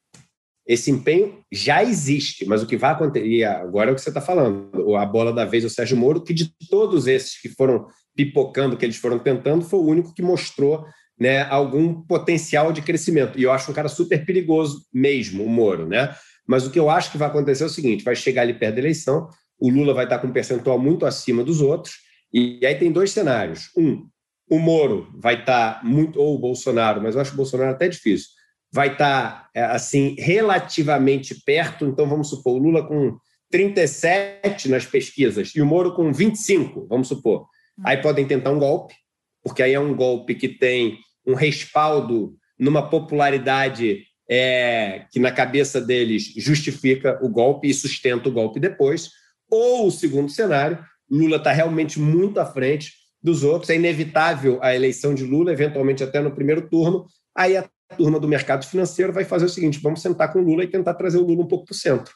[0.67, 4.11] Esse empenho já existe, mas o que vai acontecer, e agora é o que você
[4.11, 7.49] está falando, a bola da vez é o Sérgio Moro, que de todos esses que
[7.49, 7.87] foram
[8.25, 10.85] pipocando, que eles foram tentando, foi o único que mostrou
[11.19, 13.39] né, algum potencial de crescimento.
[13.39, 16.15] E eu acho um cara super perigoso mesmo, o Moro, né?
[16.47, 18.75] Mas o que eu acho que vai acontecer é o seguinte: vai chegar ali perto
[18.75, 21.95] da eleição, o Lula vai estar com um percentual muito acima dos outros,
[22.33, 23.71] e aí tem dois cenários.
[23.77, 24.07] Um,
[24.51, 28.29] o Moro vai estar muito, ou o Bolsonaro, mas eu acho o Bolsonaro até difícil,
[28.73, 31.87] vai estar, é, assim, relativamente perto.
[31.87, 33.17] Então, vamos supor, o Lula com
[33.51, 37.47] 37 nas pesquisas e o Moro com 25, vamos supor.
[37.85, 38.95] Aí podem tentar um golpe,
[39.43, 45.81] porque aí é um golpe que tem um respaldo numa popularidade é, que na cabeça
[45.81, 49.11] deles justifica o golpe e sustenta o golpe depois,
[49.51, 50.79] ou o segundo cenário,
[51.11, 56.05] Lula está realmente muito à frente dos outros, é inevitável a eleição de Lula, eventualmente
[56.05, 57.07] até no primeiro turno,
[57.37, 60.65] aí a turma do mercado financeiro vai fazer o seguinte: vamos sentar com o Lula
[60.65, 62.15] e tentar trazer o Lula um pouco para o centro.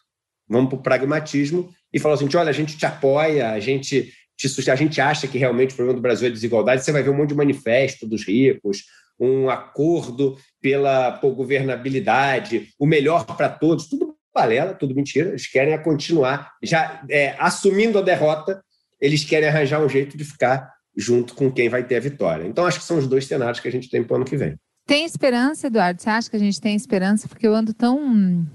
[0.48, 4.70] Vamos para o pragmatismo e falou assim: olha, a gente te apoia, a gente, te,
[4.70, 6.84] a gente acha que realmente o problema do Brasil é desigualdade.
[6.84, 8.84] Você vai ver um monte de manifesto dos ricos,
[9.18, 15.30] um acordo pela governabilidade, o melhor para todos, tudo balela, tudo mentira.
[15.30, 18.62] Eles querem continuar, já é, assumindo a derrota,
[19.00, 22.46] eles querem arranjar um jeito de ficar junto com quem vai ter a vitória.
[22.46, 24.36] Então, acho que são os dois cenários que a gente tem para o ano que
[24.36, 24.56] vem.
[24.86, 26.00] Tem esperança, Eduardo?
[26.00, 27.26] Você acha que a gente tem esperança?
[27.26, 28.46] Porque eu ando tão.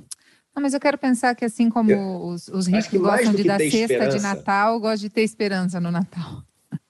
[0.60, 3.62] Não, mas eu quero pensar que assim como eu os, os ricos gostam de dar
[3.62, 6.44] cesta de Natal, gosto de ter esperança no Natal.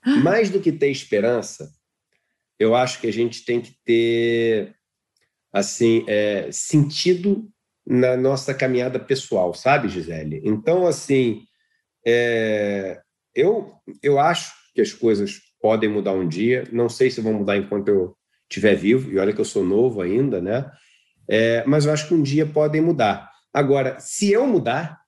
[0.23, 1.71] Mais do que ter esperança,
[2.57, 4.73] eu acho que a gente tem que ter
[5.53, 7.47] assim é, sentido
[7.85, 10.41] na nossa caminhada pessoal, sabe, Gisele?
[10.43, 11.43] Então, assim,
[12.05, 12.99] é,
[13.35, 16.63] eu, eu acho que as coisas podem mudar um dia.
[16.71, 18.15] Não sei se vão mudar enquanto eu
[18.49, 20.71] estiver vivo, e olha que eu sou novo ainda, né?
[21.29, 23.28] É, mas eu acho que um dia podem mudar.
[23.53, 24.99] Agora, se eu mudar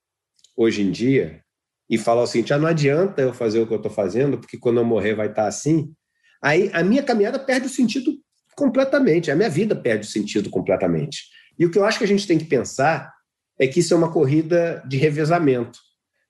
[0.56, 1.42] hoje em dia
[1.90, 4.58] e falar o seguinte, ah, não adianta eu fazer o que eu estou fazendo, porque
[4.58, 5.94] quando eu morrer vai estar assim,
[6.42, 8.14] aí a minha caminhada perde o sentido
[8.56, 11.26] completamente, a minha vida perde o sentido completamente.
[11.60, 13.12] E o que eu acho que a gente tem que pensar
[13.60, 15.80] é que isso é uma corrida de revezamento.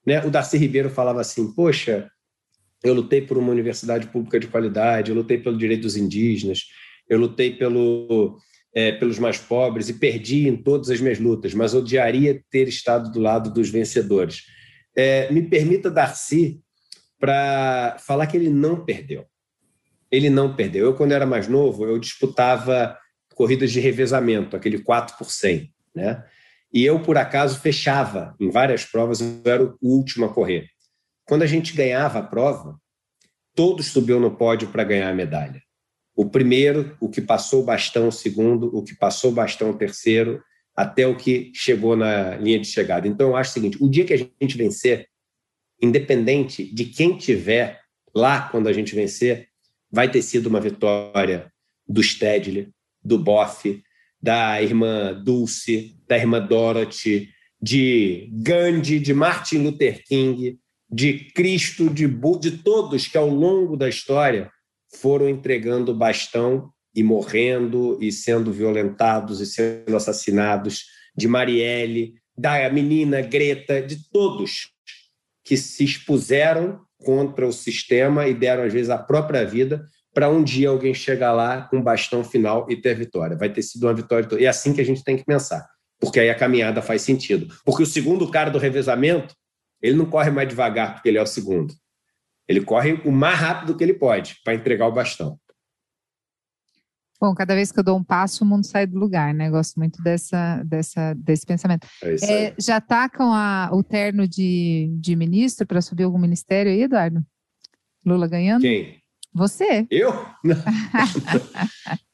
[0.05, 0.23] Né?
[0.25, 2.09] O Darcy Ribeiro falava assim, poxa,
[2.83, 6.65] eu lutei por uma universidade pública de qualidade, eu lutei pelo direito dos indígenas,
[7.07, 8.37] eu lutei pelo,
[8.73, 13.11] é, pelos mais pobres e perdi em todas as minhas lutas, mas odiaria ter estado
[13.11, 14.43] do lado dos vencedores.
[14.95, 16.61] É, me permita, Darcy,
[17.19, 19.25] para falar que ele não perdeu.
[20.09, 20.85] Ele não perdeu.
[20.85, 22.97] Eu, quando era mais novo, eu disputava
[23.35, 26.23] corridas de revezamento, aquele 4 por 100, né?
[26.73, 30.67] E eu, por acaso, fechava em várias provas, eu era o último a correr.
[31.25, 32.77] Quando a gente ganhava a prova,
[33.53, 35.61] todos subiam no pódio para ganhar a medalha.
[36.15, 39.77] O primeiro, o que passou o bastão, o segundo, o que passou o bastão, o
[39.77, 40.41] terceiro,
[40.75, 43.07] até o que chegou na linha de chegada.
[43.07, 45.07] Então, eu acho o seguinte: o dia que a gente vencer,
[45.81, 47.79] independente de quem tiver
[48.13, 49.47] lá quando a gente vencer,
[49.91, 51.51] vai ter sido uma vitória
[51.87, 52.69] do Stedley,
[53.03, 53.81] do Boff,
[54.21, 57.29] da irmã Dulce, da irmã Dorothy,
[57.61, 60.59] de Gandhi, de Martin Luther King,
[60.89, 64.51] de Cristo, de, de todos que ao longo da história
[64.93, 70.85] foram entregando o bastão e morrendo e sendo violentados e sendo assassinados,
[71.15, 74.69] de Marielle, da menina Greta, de todos
[75.43, 79.83] que se expuseram contra o sistema e deram às vezes a própria vida
[80.13, 83.37] para um dia alguém chegar lá com o bastão final e ter vitória.
[83.37, 84.27] Vai ter sido uma vitória.
[84.39, 85.65] E é assim que a gente tem que pensar,
[85.99, 87.53] porque aí a caminhada faz sentido.
[87.65, 89.33] Porque o segundo cara do revezamento
[89.81, 91.73] ele não corre mais devagar porque ele é o segundo.
[92.51, 95.39] Ele corre o mais rápido que ele pode para entregar o bastão.
[97.19, 99.47] Bom, cada vez que eu dou um passo, o mundo sai do lugar, né?
[99.47, 101.87] Eu gosto muito dessa, dessa, desse pensamento.
[102.03, 106.71] É é, já está com a, o terno de, de ministro para subir algum ministério
[106.71, 107.23] aí, Eduardo?
[108.05, 108.63] Lula ganhando?
[108.63, 108.99] Quem?
[109.33, 109.87] Você.
[109.89, 110.11] Eu?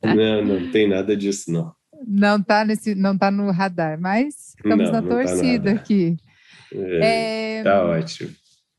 [0.04, 1.74] Não, não, não tem nada disso, não.
[2.08, 6.16] Não está nesse, não tá no radar, mas ficamos não, na tá torcida tá aqui.
[6.72, 8.30] É, tá ótimo.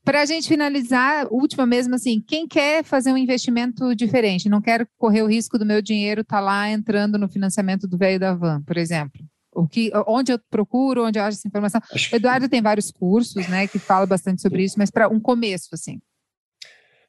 [0.09, 4.87] Para a gente finalizar, última mesmo assim, quem quer fazer um investimento diferente, não quero
[4.97, 8.33] correr o risco do meu dinheiro estar tá lá entrando no financiamento do velho da
[8.33, 9.21] van, por exemplo.
[9.53, 11.79] O que, onde eu procuro, onde eu acho essa informação.
[12.11, 16.01] Eduardo tem vários cursos, né, que fala bastante sobre isso, mas para um começo, assim.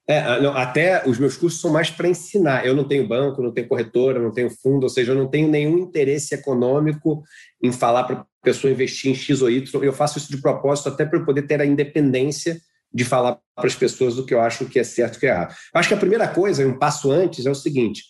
[0.07, 2.67] É, não, até os meus cursos são mais para ensinar.
[2.67, 5.49] Eu não tenho banco, não tenho corretora, não tenho fundo, ou seja, eu não tenho
[5.49, 7.23] nenhum interesse econômico
[7.63, 9.83] em falar para a pessoa investir em X ou Y.
[9.83, 12.61] Eu faço isso de propósito até para eu poder ter a independência
[12.93, 15.31] de falar para as pessoas do que eu acho que é certo e que é
[15.31, 15.55] errado.
[15.73, 18.05] Eu acho que a primeira coisa, um passo antes, é o seguinte: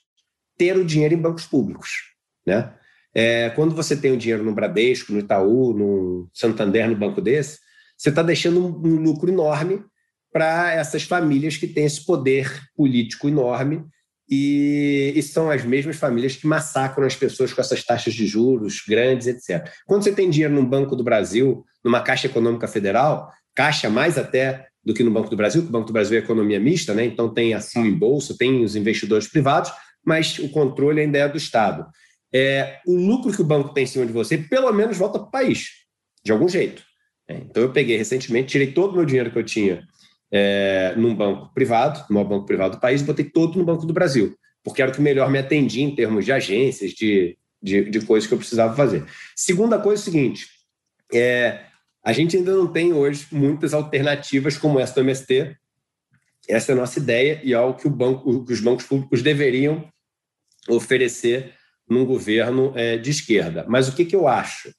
[0.56, 1.90] ter o dinheiro em bancos públicos.
[2.46, 2.72] Né?
[3.14, 7.58] É, quando você tem o dinheiro no Bradesco, no Itaú, no Santander, no banco desse,
[7.96, 9.84] você está deixando um lucro enorme
[10.32, 13.84] para essas famílias que têm esse poder político enorme
[14.30, 18.80] e, e, são as mesmas famílias que massacram as pessoas com essas taxas de juros
[18.86, 19.68] grandes, etc.
[19.84, 24.68] Quando você tem dinheiro num Banco do Brasil, numa Caixa Econômica Federal, caixa mais até
[24.84, 27.04] do que no Banco do Brasil, porque o Banco do Brasil é economia mista, né?
[27.04, 29.70] então tem ação em bolsa, tem os investidores privados,
[30.04, 31.86] mas o controle ainda é do Estado.
[32.32, 35.28] É, o lucro que o banco tem em cima de você, pelo menos volta para
[35.28, 35.68] o país,
[36.24, 36.82] de algum jeito.
[37.28, 39.84] É, então eu peguei recentemente, tirei todo o meu dinheiro que eu tinha
[40.32, 43.92] é, num banco privado, no maior banco privado do país, botei todo no Banco do
[43.92, 48.00] Brasil, porque era o que melhor me atendia em termos de agências, de, de, de
[48.02, 49.04] coisas que eu precisava fazer.
[49.34, 50.46] Segunda coisa é o seguinte:
[51.12, 51.64] é,
[52.02, 55.56] a gente ainda não tem hoje muitas alternativas como essa do MST.
[56.48, 59.86] Essa é a nossa ideia e é algo que, banco, que os bancos públicos deveriam
[60.68, 61.54] oferecer
[61.88, 63.66] num governo é, de esquerda.
[63.68, 64.72] Mas o que, que eu acho?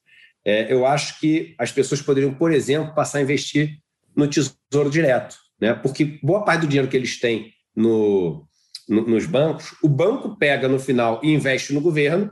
[0.44, 3.78] É, eu acho que as pessoas poderiam, por exemplo, passar a investir
[4.16, 5.72] no Tesouro Direto, né?
[5.74, 8.46] porque boa parte do dinheiro que eles têm no,
[8.88, 12.30] no, nos bancos, o banco pega no final e investe no governo,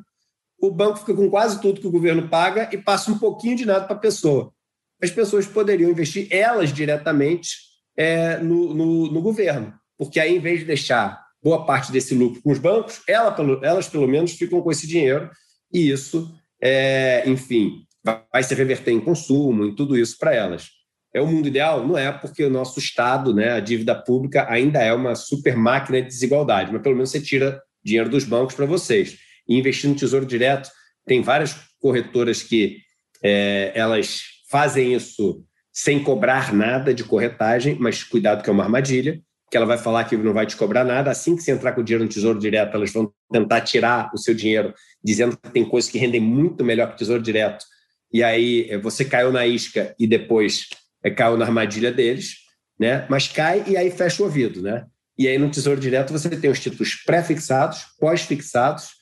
[0.61, 3.65] o banco fica com quase tudo que o governo paga e passa um pouquinho de
[3.65, 4.53] nada para a pessoa.
[5.03, 7.49] As pessoas poderiam investir elas diretamente
[7.97, 12.43] é, no, no, no, governo, porque aí, em vez de deixar boa parte desse lucro
[12.43, 15.31] com os bancos, ela, elas, pelo menos, ficam com esse dinheiro
[15.73, 17.85] e isso, é, enfim,
[18.33, 20.69] vai se reverter em consumo, em tudo isso para elas.
[21.13, 21.87] É o mundo ideal?
[21.87, 26.01] Não é, porque o nosso Estado, né, a dívida pública, ainda é uma super máquina
[26.01, 29.19] de desigualdade, mas pelo menos você tira dinheiro dos bancos para vocês.
[29.49, 30.71] E investir no Tesouro Direto,
[31.07, 32.79] tem várias corretoras que
[33.23, 34.21] é, elas
[34.51, 39.21] fazem isso sem cobrar nada de corretagem, mas cuidado que é uma armadilha,
[39.51, 41.11] que ela vai falar que não vai te cobrar nada.
[41.11, 44.19] Assim que você entrar com o dinheiro no Tesouro Direto, elas vão tentar tirar o
[44.19, 47.65] seu dinheiro, dizendo que tem coisas que rendem muito melhor que o Tesouro Direto.
[48.13, 50.69] E aí é, você caiu na isca e depois
[51.03, 52.35] é, caiu na armadilha deles,
[52.79, 53.07] né?
[53.09, 54.85] Mas cai e aí fecha o ouvido, né?
[55.17, 59.00] E aí no Tesouro Direto você tem os títulos pré-fixados, pós-fixados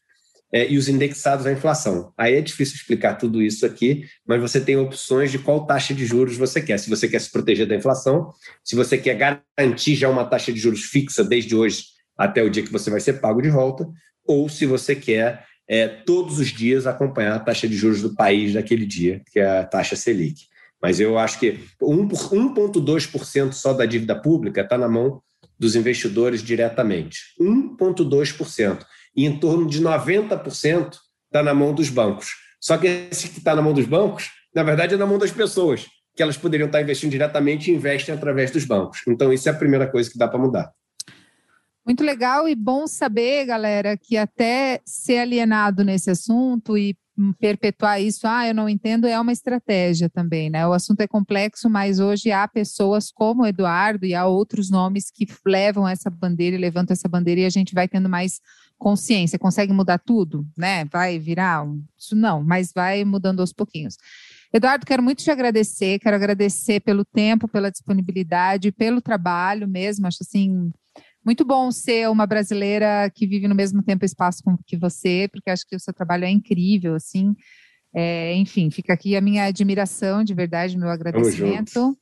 [0.52, 2.12] é, e os indexados à inflação.
[2.16, 6.06] Aí é difícil explicar tudo isso aqui, mas você tem opções de qual taxa de
[6.06, 6.78] juros você quer.
[6.78, 8.32] Se você quer se proteger da inflação,
[8.64, 11.84] se você quer garantir já uma taxa de juros fixa desde hoje
[12.16, 13.86] até o dia que você vai ser pago de volta,
[14.26, 18.54] ou se você quer é, todos os dias acompanhar a taxa de juros do país
[18.54, 20.46] daquele dia, que é a taxa Selic.
[20.80, 25.20] Mas eu acho que 1,2% só da dívida pública está na mão
[25.58, 27.34] dos investidores diretamente.
[27.40, 28.84] 1,2%.
[29.18, 30.96] E em torno de 90%
[31.26, 32.36] está na mão dos bancos.
[32.60, 35.32] Só que esse que está na mão dos bancos, na verdade, é na mão das
[35.32, 39.00] pessoas, que elas poderiam estar investindo diretamente e investem através dos bancos.
[39.08, 40.72] Então, isso é a primeira coisa que dá para mudar.
[41.84, 46.96] Muito legal e bom saber, galera, que até ser alienado nesse assunto e
[47.40, 50.64] perpetuar isso, ah, eu não entendo, é uma estratégia também, né?
[50.64, 55.10] O assunto é complexo, mas hoje há pessoas como o Eduardo e há outros nomes
[55.10, 58.40] que levam essa bandeira e levantam essa bandeira e a gente vai tendo mais
[58.78, 59.38] consciência.
[59.38, 60.84] Consegue mudar tudo, né?
[60.86, 61.82] Vai virar um...
[61.98, 63.96] isso não, mas vai mudando aos pouquinhos.
[64.52, 70.18] Eduardo, quero muito te agradecer, quero agradecer pelo tempo, pela disponibilidade, pelo trabalho mesmo, acho
[70.22, 70.70] assim
[71.24, 75.50] muito bom ser uma brasileira que vive no mesmo tempo e espaço que você, porque
[75.50, 77.36] acho que o seu trabalho é incrível, assim.
[77.94, 81.94] É, enfim, fica aqui a minha admiração, de verdade, meu agradecimento.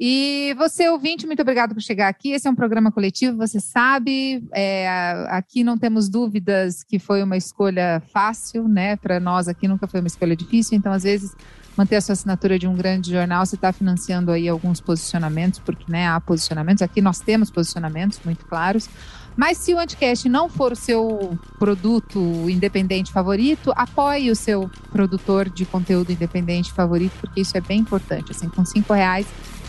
[0.00, 2.30] E você, ouvinte, muito obrigado por chegar aqui.
[2.30, 4.46] Esse é um programa coletivo, você sabe.
[4.52, 4.88] É,
[5.28, 8.94] aqui não temos dúvidas que foi uma escolha fácil, né?
[8.94, 10.78] Para nós aqui nunca foi uma escolha difícil.
[10.78, 11.34] Então, às vezes,
[11.76, 15.90] manter a sua assinatura de um grande jornal, você está financiando aí alguns posicionamentos, porque
[15.90, 16.80] né, há posicionamentos.
[16.80, 18.88] Aqui nós temos posicionamentos muito claros.
[19.36, 22.18] Mas se o Anticast não for o seu produto
[22.48, 28.30] independente favorito, apoie o seu produtor de conteúdo independente favorito, porque isso é bem importante.
[28.30, 29.26] Assim, com cinco reais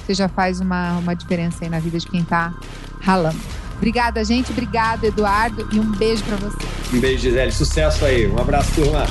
[0.10, 2.52] você já faz uma, uma diferença aí na vida de quem está
[3.00, 3.38] ralando.
[3.78, 4.52] Obrigada, gente.
[4.52, 5.68] Obrigado, Eduardo.
[5.72, 6.58] E um beijo para você.
[6.92, 7.52] Um beijo, Gisele.
[7.52, 8.28] Sucesso aí.
[8.28, 9.06] Um abraço, turma.